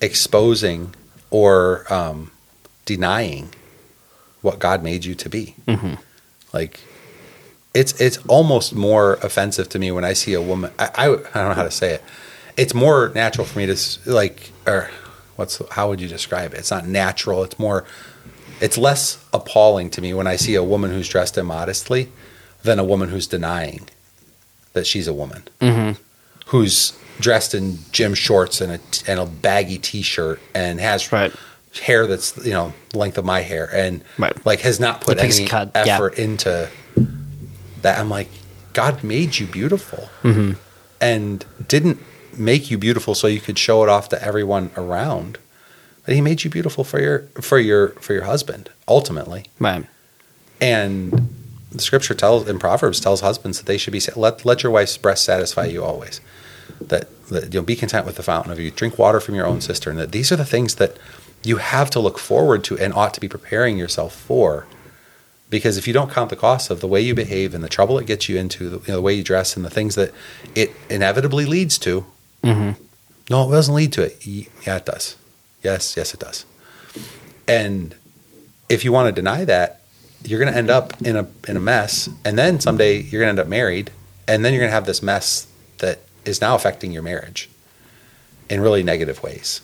[0.00, 0.94] exposing,
[1.30, 2.30] or um,
[2.84, 3.50] denying
[4.40, 5.54] what God made you to be?
[6.52, 6.80] Like,
[7.74, 10.72] it's it's almost more offensive to me when I see a woman.
[10.78, 12.02] I, I, I don't know how to say it.
[12.56, 14.90] It's more natural for me to like, or
[15.36, 16.58] what's how would you describe it?
[16.58, 17.42] It's not natural.
[17.44, 17.84] It's more.
[18.60, 22.10] It's less appalling to me when I see a woman who's dressed immodestly
[22.62, 23.88] than a woman who's denying
[24.72, 25.42] that she's a woman,
[26.46, 31.32] who's dressed in gym shorts and a and a baggy t-shirt and has Right.
[31.82, 34.34] hair that's you know the length of my hair and Right.
[34.46, 35.94] like has not put any cut, yeah.
[35.94, 36.68] effort into
[37.82, 37.98] that.
[37.98, 38.28] I'm like,
[38.72, 40.52] God made you beautiful Mm-hmm.
[41.00, 41.98] and didn't
[42.36, 45.38] make you beautiful so you could show it off to everyone around.
[46.06, 49.44] But he made you beautiful for your for your for your husband ultimately.
[49.60, 49.84] right
[50.60, 51.28] And
[51.72, 54.96] the scripture tells in Proverbs tells husbands that they should be let let your wife's
[54.96, 56.20] breast satisfy you always.
[56.80, 58.70] That, that you'll be content with the fountain of you.
[58.70, 59.96] Drink water from your own cistern.
[59.96, 60.96] That these are the things that
[61.44, 64.66] you have to look forward to and ought to be preparing yourself for.
[65.50, 67.98] Because if you don't count the cost of the way you behave and the trouble
[67.98, 70.12] it gets you into, the, you know, the way you dress and the things that
[70.54, 72.06] it inevitably leads to,
[72.42, 72.82] mm-hmm.
[73.28, 74.26] no, it doesn't lead to it.
[74.26, 75.16] Yeah, it does.
[75.62, 76.46] Yes, yes, it does.
[77.46, 77.94] And
[78.70, 79.81] if you want to deny that,
[80.24, 83.34] you're going to end up in a in a mess, and then someday you're going
[83.34, 83.90] to end up married,
[84.28, 85.46] and then you're going to have this mess
[85.78, 87.48] that is now affecting your marriage
[88.48, 89.60] in really negative ways.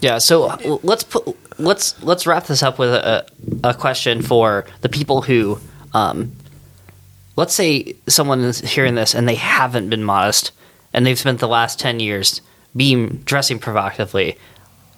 [0.00, 3.24] Yeah, so let's put let's let's wrap this up with a,
[3.62, 5.60] a question for the people who,
[5.94, 6.32] um,
[7.36, 10.50] let's say someone is hearing this and they haven't been modest,
[10.92, 12.40] and they've spent the last ten years
[12.74, 14.36] being dressing provocatively.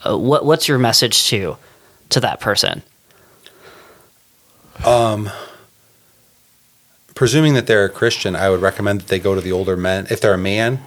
[0.07, 1.59] Uh, what what's your message to
[2.09, 2.83] to that person?
[7.15, 10.07] Presuming that they're a Christian, I would recommend that they go to the older men.
[10.11, 10.81] If they're a man,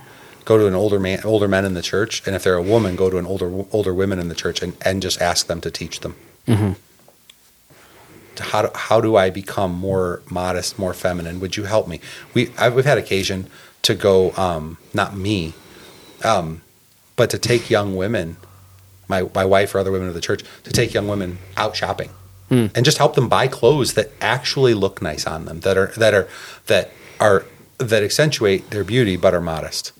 [0.43, 2.95] go to an older man, older men in the church, and if they're a woman,
[2.97, 5.71] go to an older older women in the church, and, and just ask them to
[5.71, 6.15] teach them.
[8.39, 11.39] How do, how do I become more modest, more feminine?
[11.39, 12.01] Would you help me?
[12.33, 13.47] We I've, we've had occasion
[13.83, 15.53] to go, um, not me,
[16.23, 16.61] um,
[17.15, 18.37] but to take young women,
[19.07, 22.09] my my wife or other women of the church, to take young women out shopping
[22.49, 26.13] and just help them buy clothes that actually look nice on them, that are that
[26.13, 26.27] are
[26.67, 27.45] that are
[27.77, 29.91] that accentuate their beauty but are modest.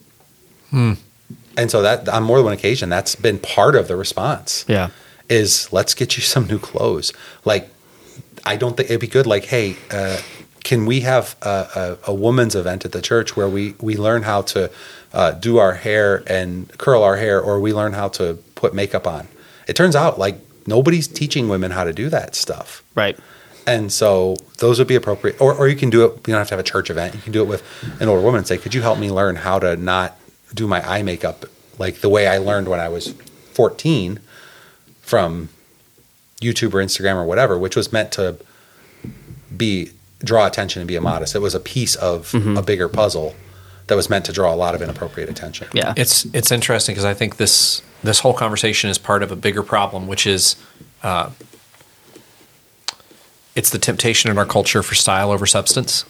[1.56, 4.64] And so that on more than one occasion, that's been part of the response.
[4.68, 4.90] Yeah,
[5.28, 7.12] Is let's get you some new clothes.
[7.44, 7.68] Like,
[8.44, 9.26] I don't think it'd be good.
[9.26, 10.18] Like, hey, uh,
[10.64, 14.22] can we have a, a, a woman's event at the church where we we learn
[14.22, 14.70] how to
[15.12, 19.06] uh, do our hair and curl our hair, or we learn how to put makeup
[19.06, 19.28] on?
[19.66, 20.36] It turns out like
[20.68, 22.84] nobody's teaching women how to do that stuff.
[22.94, 23.18] right.
[23.66, 25.38] And so those would be appropriate.
[25.42, 27.14] Or, or you can do it, you don't have to have a church event.
[27.14, 27.62] You can do it with
[28.00, 30.16] an older woman and say, Could you help me learn how to not
[30.54, 31.44] do my eye makeup
[31.78, 33.12] like the way I learned when I was
[33.52, 34.20] 14
[35.02, 35.50] from
[36.40, 38.38] YouTube or Instagram or whatever, which was meant to
[39.54, 39.90] be
[40.24, 41.34] draw attention and be immodest.
[41.34, 42.56] It was a piece of mm-hmm.
[42.56, 43.36] a bigger puzzle
[43.88, 45.68] that was meant to draw a lot of inappropriate attention.
[45.72, 49.36] Yeah, It's it's interesting because I think this this whole conversation is part of a
[49.36, 50.56] bigger problem, which is
[51.02, 51.30] uh,
[53.56, 56.04] it's the temptation in our culture for style over substance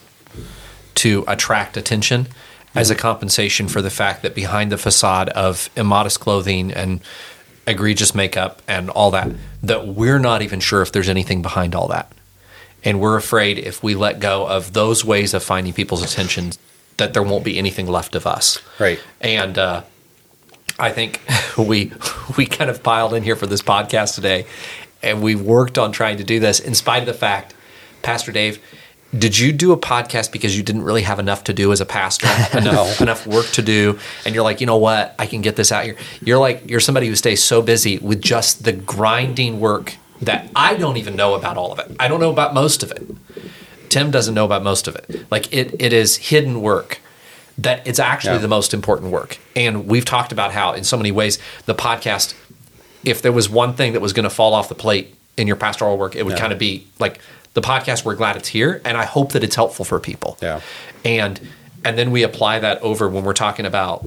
[0.97, 2.29] to attract attention
[2.75, 7.01] as a compensation for the fact that behind the facade of immodest clothing and
[7.67, 9.31] egregious makeup and all that,
[9.63, 12.13] that we're not even sure if there's anything behind all that.
[12.85, 16.53] And we're afraid if we let go of those ways of finding people's attention,
[16.99, 18.61] that there won't be anything left of us.
[18.79, 19.01] Right.
[19.21, 19.83] And uh,
[20.79, 21.21] I think
[21.59, 21.93] we
[22.37, 24.47] we kind of piled in here for this podcast today,
[25.03, 27.55] and we worked on trying to do this in spite of the fact,
[28.03, 28.61] Pastor Dave.
[29.17, 31.87] Did you do a podcast because you didn't really have enough to do as a
[31.87, 32.27] pastor,
[32.59, 33.03] enough, No.
[33.05, 35.85] enough work to do, and you're like, you know what, I can get this out
[35.87, 35.97] here.
[36.21, 40.75] You're like, you're somebody who stays so busy with just the grinding work that I
[40.75, 41.91] don't even know about all of it.
[41.99, 43.03] I don't know about most of it.
[43.91, 45.27] Tim doesn't know about most of it.
[45.31, 47.01] Like it, it is hidden work
[47.57, 48.39] that it's actually Yeah.
[48.43, 49.39] the most important work.
[49.57, 52.35] And we've talked about how, in so many ways, the podcast,
[53.05, 55.57] if there was one thing that was going to fall off the plate in your
[55.57, 56.41] pastoral work, it would Yeah.
[56.41, 57.21] kind of be like
[57.55, 58.05] the podcast.
[58.05, 60.37] We're glad it's here, and I hope that it's helpful for people.
[60.41, 60.61] Yeah.
[61.05, 61.41] And
[61.85, 64.05] and then we apply that over when we're talking about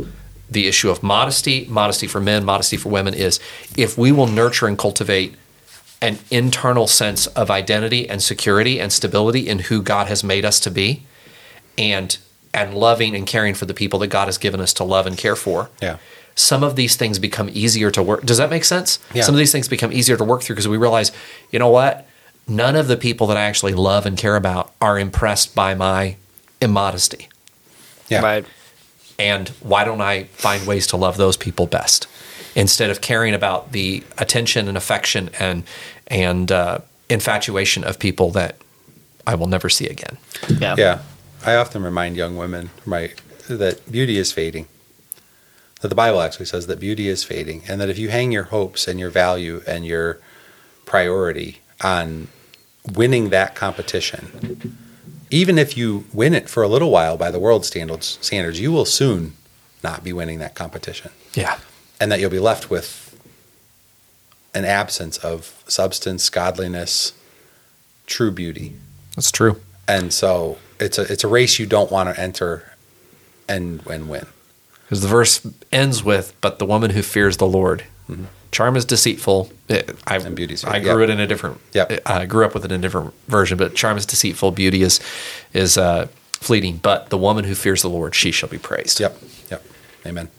[0.49, 3.13] the issue of modesty, modesty for men, modesty for women.
[3.13, 3.39] Is
[3.77, 5.35] if we will nurture and cultivate
[6.01, 10.59] an internal sense of identity and security and stability in who God has made us
[10.61, 11.03] to be
[11.77, 12.17] and
[12.53, 15.17] and loving and caring for the people that God has given us to love and
[15.17, 15.69] care for.
[15.81, 15.97] Yeah.
[16.35, 18.23] Some of these things become easier to work.
[18.23, 18.99] Does that make sense?
[19.13, 19.23] Yeah.
[19.23, 21.11] Some of these things become easier to work through because we realize,
[21.51, 22.07] you know what?
[22.47, 26.17] None of the people that I actually love and care about are impressed by my
[26.59, 27.29] immodesty.
[28.09, 28.21] Yeah.
[28.21, 28.45] Right.
[29.19, 32.07] And why don't I find ways to love those people best
[32.55, 35.63] instead of caring about the attention and affection and
[36.07, 36.79] and uh,
[37.09, 38.57] infatuation of people that
[39.25, 40.17] I will never see again?
[40.59, 40.75] Yeah.
[40.77, 41.01] Yeah.
[41.45, 44.67] I often remind young women right, that beauty is fading.
[45.81, 48.43] That the Bible actually says that beauty is fading, and that if you hang your
[48.43, 50.19] hopes and your value and your
[50.85, 52.27] priority on
[52.95, 54.75] winning that competition,
[55.31, 58.71] even if you win it for a little while by the world standards, standards, you
[58.71, 59.33] will soon
[59.83, 61.57] not be winning that competition, Yeah.
[62.01, 63.15] And that you'll be left with
[64.53, 67.13] an absence of substance, godliness,
[68.07, 68.73] true beauty.
[69.15, 69.61] That's true.
[69.87, 72.73] And so it's a it's a race you don't want to enter
[73.47, 74.25] and and win.
[74.83, 78.25] Because the verse ends with, "But the woman who fears the Lord, mm-hmm.
[78.51, 81.09] charm is deceitful." It, I, And beauty's- I grew yep.
[81.09, 81.61] it in a different.
[81.73, 81.91] Yep.
[81.91, 84.81] Eh, I grew up with it in a different version, but charm is deceitful, beauty
[84.81, 84.99] is
[85.53, 86.77] is uh, fleeting.
[86.77, 88.99] But the woman who fears the Lord, she shall be praised.
[88.99, 89.17] Yep.
[89.51, 89.63] Yep.
[90.05, 90.29] Amen.